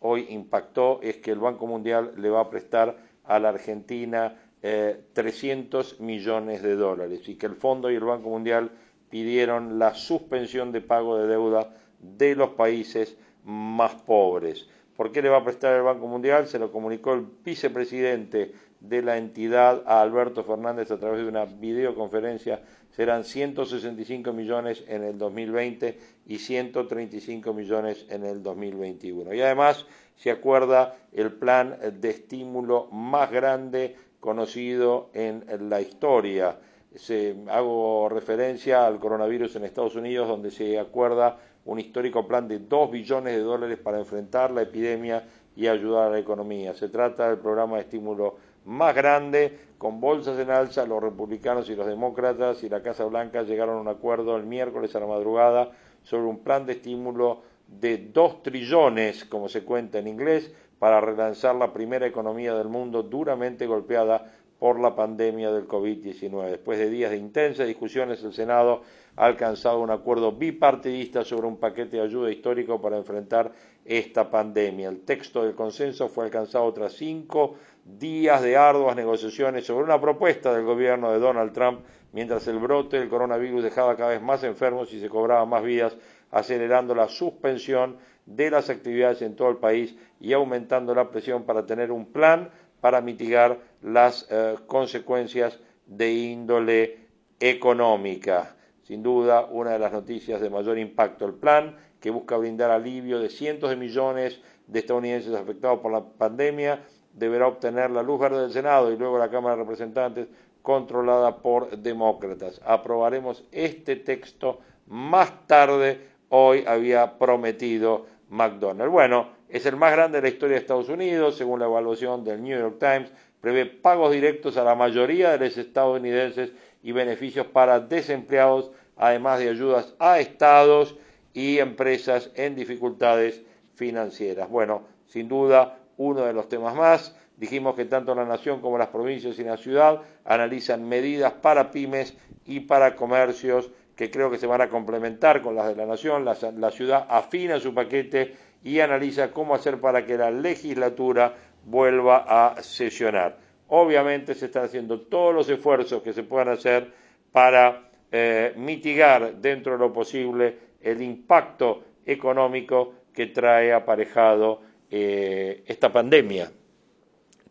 hoy 0.00 0.26
impactó 0.28 1.00
es 1.02 1.16
que 1.16 1.30
el 1.30 1.38
Banco 1.38 1.66
Mundial 1.66 2.12
le 2.16 2.28
va 2.28 2.40
a 2.40 2.50
prestar 2.50 2.96
a 3.24 3.38
la 3.38 3.48
Argentina 3.48 4.34
eh, 4.62 5.04
300 5.12 6.00
millones 6.00 6.62
de 6.62 6.76
dólares 6.76 7.28
y 7.28 7.36
que 7.36 7.46
el 7.46 7.54
Fondo 7.54 7.90
y 7.90 7.94
el 7.94 8.04
Banco 8.04 8.28
Mundial 8.28 8.70
pidieron 9.10 9.78
la 9.78 9.94
suspensión 9.94 10.72
de 10.72 10.80
pago 10.80 11.18
de 11.18 11.26
deuda 11.26 11.74
de 12.00 12.34
los 12.34 12.50
países 12.50 13.16
más 13.44 13.94
pobres. 13.94 14.68
¿Por 14.96 15.12
qué 15.12 15.22
le 15.22 15.28
va 15.28 15.38
a 15.38 15.44
prestar 15.44 15.76
el 15.76 15.82
Banco 15.82 16.06
Mundial? 16.06 16.46
Se 16.48 16.58
lo 16.58 16.72
comunicó 16.72 17.14
el 17.14 17.24
vicepresidente 17.44 18.52
de 18.80 19.02
la 19.02 19.16
entidad 19.16 19.82
a 19.86 20.02
Alberto 20.02 20.42
Fernández 20.44 20.90
a 20.90 20.98
través 20.98 21.20
de 21.20 21.28
una 21.28 21.44
videoconferencia. 21.44 22.62
Serán 22.90 23.24
165 23.24 24.32
millones 24.32 24.84
en 24.88 25.04
el 25.04 25.16
2020 25.16 25.98
y 26.26 26.38
135 26.38 27.52
millones 27.52 28.06
en 28.08 28.24
el 28.24 28.42
2021. 28.42 29.34
Y 29.34 29.40
además 29.40 29.86
se 30.16 30.32
acuerda 30.32 30.96
el 31.12 31.32
plan 31.32 31.78
de 32.00 32.10
estímulo 32.10 32.88
más 32.90 33.30
grande 33.30 33.94
conocido 34.18 35.10
en 35.14 35.44
la 35.70 35.80
historia 35.80 36.58
se, 36.94 37.36
hago 37.48 38.08
referencia 38.08 38.86
al 38.86 38.98
coronavirus 38.98 39.56
en 39.56 39.64
Estados 39.64 39.96
Unidos, 39.96 40.28
donde 40.28 40.50
se 40.50 40.78
acuerda 40.78 41.38
un 41.64 41.78
histórico 41.78 42.26
plan 42.26 42.48
de 42.48 42.60
2 42.60 42.90
billones 42.90 43.36
de 43.36 43.42
dólares 43.42 43.78
para 43.78 43.98
enfrentar 43.98 44.50
la 44.50 44.62
epidemia 44.62 45.24
y 45.54 45.66
ayudar 45.66 46.08
a 46.08 46.10
la 46.10 46.18
economía. 46.18 46.74
Se 46.74 46.88
trata 46.88 47.28
del 47.28 47.38
programa 47.38 47.76
de 47.76 47.82
estímulo 47.82 48.36
más 48.64 48.94
grande, 48.94 49.58
con 49.76 50.00
bolsas 50.00 50.38
en 50.38 50.50
alza, 50.50 50.86
los 50.86 51.02
republicanos 51.02 51.68
y 51.70 51.76
los 51.76 51.86
demócratas 51.86 52.62
y 52.64 52.68
la 52.68 52.82
Casa 52.82 53.04
Blanca 53.04 53.42
llegaron 53.42 53.78
a 53.78 53.80
un 53.80 53.88
acuerdo 53.88 54.36
el 54.36 54.44
miércoles 54.44 54.94
a 54.94 55.00
la 55.00 55.06
madrugada 55.06 55.70
sobre 56.02 56.24
un 56.24 56.38
plan 56.38 56.66
de 56.66 56.72
estímulo 56.72 57.42
de 57.66 57.98
2 58.12 58.42
trillones, 58.42 59.24
como 59.24 59.48
se 59.48 59.64
cuenta 59.64 59.98
en 59.98 60.08
inglés, 60.08 60.52
para 60.78 61.00
relanzar 61.00 61.54
la 61.54 61.72
primera 61.72 62.06
economía 62.06 62.54
del 62.54 62.68
mundo 62.68 63.02
duramente 63.02 63.66
golpeada 63.66 64.32
por 64.58 64.80
la 64.80 64.94
pandemia 64.94 65.52
del 65.52 65.68
COVID-19. 65.68 66.50
Después 66.50 66.78
de 66.78 66.90
días 66.90 67.10
de 67.10 67.16
intensas 67.16 67.66
discusiones, 67.66 68.22
el 68.24 68.32
Senado 68.32 68.82
ha 69.16 69.26
alcanzado 69.26 69.80
un 69.80 69.90
acuerdo 69.90 70.32
bipartidista 70.32 71.24
sobre 71.24 71.46
un 71.46 71.58
paquete 71.58 71.96
de 71.96 72.02
ayuda 72.02 72.30
histórico 72.30 72.80
para 72.80 72.96
enfrentar 72.96 73.52
esta 73.84 74.30
pandemia. 74.30 74.88
El 74.88 75.00
texto 75.00 75.44
del 75.44 75.54
consenso 75.54 76.08
fue 76.08 76.24
alcanzado 76.24 76.72
tras 76.72 76.92
cinco 76.94 77.54
días 77.84 78.42
de 78.42 78.56
arduas 78.56 78.96
negociaciones 78.96 79.64
sobre 79.64 79.84
una 79.84 80.00
propuesta 80.00 80.52
del 80.52 80.64
gobierno 80.64 81.12
de 81.12 81.20
Donald 81.20 81.52
Trump, 81.52 81.80
mientras 82.12 82.46
el 82.48 82.58
brote 82.58 82.98
del 82.98 83.08
coronavirus 83.08 83.62
dejaba 83.62 83.96
cada 83.96 84.10
vez 84.10 84.22
más 84.22 84.42
enfermos 84.44 84.92
y 84.92 85.00
se 85.00 85.08
cobraba 85.08 85.46
más 85.46 85.62
vidas, 85.62 85.96
acelerando 86.30 86.94
la 86.94 87.08
suspensión 87.08 87.96
de 88.26 88.50
las 88.50 88.68
actividades 88.68 89.22
en 89.22 89.36
todo 89.36 89.48
el 89.48 89.56
país 89.56 89.96
y 90.20 90.32
aumentando 90.32 90.94
la 90.94 91.08
presión 91.10 91.44
para 91.44 91.64
tener 91.64 91.90
un 91.90 92.06
plan 92.12 92.50
para 92.80 93.00
mitigar 93.00 93.58
las 93.82 94.26
eh, 94.30 94.56
consecuencias 94.66 95.58
de 95.86 96.12
índole 96.12 96.98
económica. 97.40 98.56
Sin 98.82 99.02
duda, 99.02 99.44
una 99.50 99.72
de 99.72 99.78
las 99.78 99.92
noticias 99.92 100.40
de 100.40 100.50
mayor 100.50 100.78
impacto, 100.78 101.26
el 101.26 101.34
plan 101.34 101.76
que 102.00 102.10
busca 102.10 102.36
brindar 102.36 102.70
alivio 102.70 103.18
de 103.18 103.28
cientos 103.28 103.70
de 103.70 103.76
millones 103.76 104.40
de 104.66 104.78
estadounidenses 104.78 105.34
afectados 105.34 105.80
por 105.80 105.92
la 105.92 106.04
pandemia, 106.04 106.84
deberá 107.12 107.46
obtener 107.48 107.90
la 107.90 108.02
luz 108.02 108.20
verde 108.20 108.42
del 108.42 108.52
Senado 108.52 108.92
y 108.92 108.96
luego 108.96 109.18
la 109.18 109.30
Cámara 109.30 109.56
de 109.56 109.62
Representantes 109.62 110.28
controlada 110.62 111.38
por 111.38 111.76
demócratas. 111.78 112.60
Aprobaremos 112.64 113.44
este 113.52 113.96
texto 113.96 114.60
más 114.86 115.46
tarde, 115.46 116.00
hoy 116.28 116.64
había 116.66 117.18
prometido 117.18 118.06
McDonald. 118.28 118.90
Bueno, 118.90 119.28
es 119.48 119.64
el 119.66 119.76
más 119.76 119.92
grande 119.92 120.18
de 120.18 120.22
la 120.22 120.28
historia 120.28 120.54
de 120.56 120.60
Estados 120.60 120.88
Unidos, 120.88 121.36
según 121.36 121.60
la 121.60 121.66
evaluación 121.66 122.24
del 122.24 122.42
New 122.42 122.58
York 122.58 122.78
Times, 122.78 123.10
prevé 123.40 123.66
pagos 123.66 124.12
directos 124.12 124.56
a 124.56 124.64
la 124.64 124.74
mayoría 124.74 125.36
de 125.36 125.46
los 125.46 125.56
estadounidenses 125.56 126.52
y 126.82 126.92
beneficios 126.92 127.46
para 127.46 127.80
desempleados, 127.80 128.70
además 128.96 129.38
de 129.38 129.50
ayudas 129.50 129.94
a 129.98 130.18
estados 130.18 130.96
y 131.32 131.58
empresas 131.58 132.30
en 132.34 132.56
dificultades 132.56 133.42
financieras. 133.74 134.48
Bueno, 134.48 134.82
sin 135.06 135.28
duda, 135.28 135.78
uno 135.96 136.24
de 136.24 136.32
los 136.32 136.48
temas 136.48 136.74
más. 136.74 137.14
Dijimos 137.36 137.76
que 137.76 137.84
tanto 137.84 138.14
la 138.14 138.24
Nación 138.24 138.60
como 138.60 138.78
las 138.78 138.88
provincias 138.88 139.38
y 139.38 139.44
la 139.44 139.56
ciudad 139.56 140.02
analizan 140.24 140.88
medidas 140.88 141.32
para 141.34 141.70
pymes 141.70 142.16
y 142.44 142.60
para 142.60 142.96
comercios 142.96 143.70
que 143.94 144.10
creo 144.10 144.30
que 144.30 144.38
se 144.38 144.46
van 144.46 144.60
a 144.60 144.68
complementar 144.68 145.42
con 145.42 145.54
las 145.54 145.68
de 145.68 145.76
la 145.76 145.86
Nación. 145.86 146.24
La, 146.24 146.36
la 146.56 146.70
ciudad 146.70 147.06
afina 147.08 147.60
su 147.60 147.74
paquete 147.74 148.34
y 148.64 148.80
analiza 148.80 149.30
cómo 149.30 149.54
hacer 149.54 149.80
para 149.80 150.04
que 150.04 150.16
la 150.16 150.30
legislatura 150.30 151.34
vuelva 151.68 152.24
a 152.26 152.62
sesionar. 152.62 153.38
Obviamente 153.68 154.34
se 154.34 154.46
están 154.46 154.64
haciendo 154.64 155.00
todos 155.02 155.34
los 155.34 155.48
esfuerzos 155.48 156.02
que 156.02 156.12
se 156.12 156.22
puedan 156.22 156.48
hacer 156.48 156.90
para 157.30 157.90
eh, 158.10 158.54
mitigar 158.56 159.36
dentro 159.36 159.72
de 159.72 159.78
lo 159.78 159.92
posible 159.92 160.56
el 160.80 161.02
impacto 161.02 161.84
económico 162.06 162.94
que 163.12 163.26
trae 163.26 163.72
aparejado 163.72 164.62
eh, 164.90 165.62
esta 165.66 165.92
pandemia, 165.92 166.50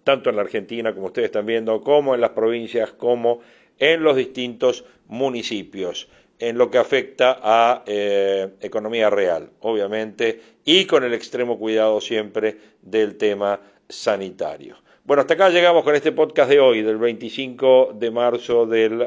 tanto 0.03 0.29
en 0.29 0.37
la 0.37 0.41
Argentina, 0.41 0.93
como 0.93 1.07
ustedes 1.07 1.27
están 1.27 1.45
viendo, 1.45 1.81
como 1.83 2.15
en 2.15 2.21
las 2.21 2.31
provincias, 2.31 2.91
como 2.93 3.41
en 3.77 4.01
los 4.01 4.15
distintos 4.15 4.85
municipios, 5.07 6.09
en 6.39 6.57
lo 6.57 6.71
que 6.71 6.79
afecta 6.79 7.39
a 7.41 7.83
eh, 7.85 8.53
economía 8.61 9.11
real, 9.11 9.51
obviamente, 9.59 10.41
y 10.65 10.85
con 10.85 11.03
el 11.03 11.13
extremo 11.13 11.59
cuidado 11.59 12.01
siempre 12.01 12.57
del 12.81 13.17
tema 13.17 13.59
sanitario. 13.89 14.77
Bueno, 15.03 15.21
hasta 15.21 15.35
acá 15.35 15.49
llegamos 15.49 15.85
con 15.85 15.95
este 15.95 16.11
podcast 16.11 16.49
de 16.49 16.59
hoy, 16.59 16.81
del 16.81 16.97
25 16.97 17.93
de 17.95 18.11
marzo 18.11 18.65
del 18.65 18.99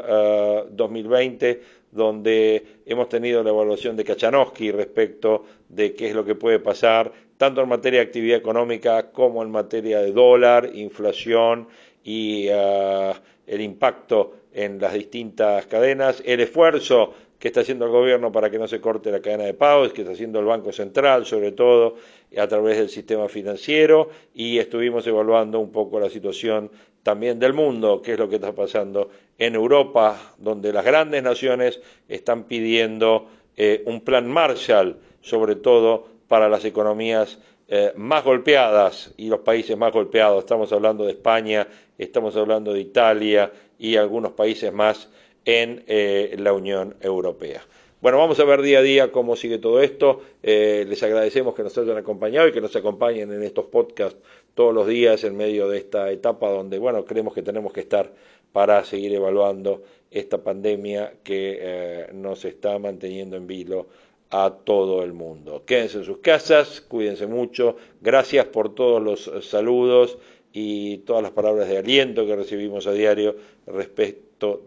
2020, 0.70 1.50
eh, 1.50 1.62
donde 1.90 2.80
hemos 2.86 3.08
tenido 3.10 3.42
la 3.42 3.50
evaluación 3.50 3.96
de 3.96 4.04
Kachanowski 4.04 4.70
respecto 4.70 5.44
de 5.68 5.94
qué 5.94 6.08
es 6.08 6.14
lo 6.14 6.24
que 6.24 6.34
puede 6.34 6.58
pasar, 6.58 7.12
tanto 7.36 7.60
en 7.60 7.68
materia 7.68 8.00
de 8.00 8.06
actividad 8.06 8.38
económica 8.38 9.10
como 9.12 9.42
en 9.42 9.50
materia 9.50 10.00
de 10.00 10.12
dólar, 10.12 10.70
inflación 10.72 11.68
y 12.02 12.46
eh, 12.48 13.12
el 13.46 13.60
impacto 13.60 14.36
en 14.54 14.80
las 14.80 14.94
distintas 14.94 15.66
cadenas, 15.66 16.22
el 16.24 16.40
esfuerzo 16.40 17.12
que 17.40 17.48
está 17.48 17.62
haciendo 17.62 17.86
el 17.86 17.90
gobierno 17.90 18.30
para 18.30 18.50
que 18.50 18.58
no 18.58 18.68
se 18.68 18.82
corte 18.82 19.10
la 19.10 19.20
cadena 19.20 19.44
de 19.44 19.54
pagos, 19.54 19.94
que 19.94 20.02
está 20.02 20.12
haciendo 20.12 20.38
el 20.38 20.44
Banco 20.44 20.72
Central, 20.72 21.24
sobre 21.24 21.52
todo 21.52 21.96
a 22.36 22.46
través 22.46 22.76
del 22.76 22.90
sistema 22.90 23.28
financiero, 23.28 24.10
y 24.34 24.58
estuvimos 24.58 25.06
evaluando 25.06 25.58
un 25.58 25.72
poco 25.72 25.98
la 25.98 26.10
situación 26.10 26.70
también 27.02 27.38
del 27.38 27.54
mundo, 27.54 28.02
qué 28.02 28.12
es 28.12 28.18
lo 28.18 28.28
que 28.28 28.34
está 28.34 28.52
pasando 28.52 29.08
en 29.38 29.54
Europa, 29.54 30.34
donde 30.36 30.70
las 30.70 30.84
grandes 30.84 31.22
naciones 31.22 31.80
están 32.08 32.44
pidiendo 32.44 33.28
eh, 33.56 33.82
un 33.86 34.02
plan 34.02 34.30
Marshall, 34.30 34.98
sobre 35.22 35.56
todo 35.56 36.08
para 36.28 36.46
las 36.50 36.66
economías 36.66 37.38
eh, 37.68 37.92
más 37.96 38.22
golpeadas 38.22 39.14
y 39.16 39.30
los 39.30 39.40
países 39.40 39.78
más 39.78 39.94
golpeados. 39.94 40.40
Estamos 40.40 40.70
hablando 40.74 41.06
de 41.06 41.12
España, 41.12 41.66
estamos 41.96 42.36
hablando 42.36 42.74
de 42.74 42.80
Italia 42.80 43.50
y 43.78 43.96
algunos 43.96 44.32
países 44.32 44.70
más 44.74 45.08
en 45.44 45.84
eh, 45.86 46.36
la 46.38 46.52
Unión 46.52 46.96
Europea. 47.00 47.62
Bueno, 48.00 48.16
vamos 48.16 48.40
a 48.40 48.44
ver 48.44 48.62
día 48.62 48.78
a 48.78 48.82
día 48.82 49.12
cómo 49.12 49.36
sigue 49.36 49.58
todo 49.58 49.82
esto. 49.82 50.22
Eh, 50.42 50.86
les 50.88 51.02
agradecemos 51.02 51.54
que 51.54 51.62
nos 51.62 51.76
hayan 51.76 51.98
acompañado 51.98 52.48
y 52.48 52.52
que 52.52 52.62
nos 52.62 52.74
acompañen 52.74 53.30
en 53.30 53.42
estos 53.42 53.66
podcasts 53.66 54.18
todos 54.54 54.74
los 54.74 54.86
días 54.86 55.22
en 55.24 55.36
medio 55.36 55.68
de 55.68 55.76
esta 55.76 56.10
etapa 56.10 56.48
donde, 56.48 56.78
bueno, 56.78 57.04
creemos 57.04 57.34
que 57.34 57.42
tenemos 57.42 57.74
que 57.74 57.80
estar 57.80 58.10
para 58.52 58.84
seguir 58.84 59.12
evaluando 59.14 59.82
esta 60.10 60.38
pandemia 60.38 61.12
que 61.22 61.58
eh, 61.60 62.06
nos 62.14 62.46
está 62.46 62.78
manteniendo 62.78 63.36
en 63.36 63.46
vilo 63.46 63.86
a 64.30 64.50
todo 64.64 65.02
el 65.02 65.12
mundo. 65.12 65.64
Quédense 65.66 65.98
en 65.98 66.04
sus 66.04 66.18
casas, 66.18 66.80
cuídense 66.80 67.26
mucho. 67.26 67.76
Gracias 68.00 68.46
por 68.46 68.74
todos 68.74 69.02
los 69.02 69.30
saludos 69.46 70.16
y 70.54 70.98
todas 70.98 71.22
las 71.22 71.32
palabras 71.32 71.68
de 71.68 71.76
aliento 71.76 72.26
que 72.26 72.34
recibimos 72.34 72.86
a 72.86 72.92
diario 72.92 73.36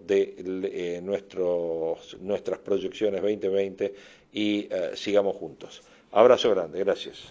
de 0.05 0.35
eh, 0.37 1.01
nuestros, 1.01 2.17
nuestras 2.21 2.59
proyecciones 2.59 3.21
2020 3.21 3.93
y 4.31 4.67
eh, 4.69 4.91
sigamos 4.95 5.35
juntos. 5.35 5.81
Abrazo 6.11 6.49
grande, 6.51 6.79
gracias. 6.79 7.23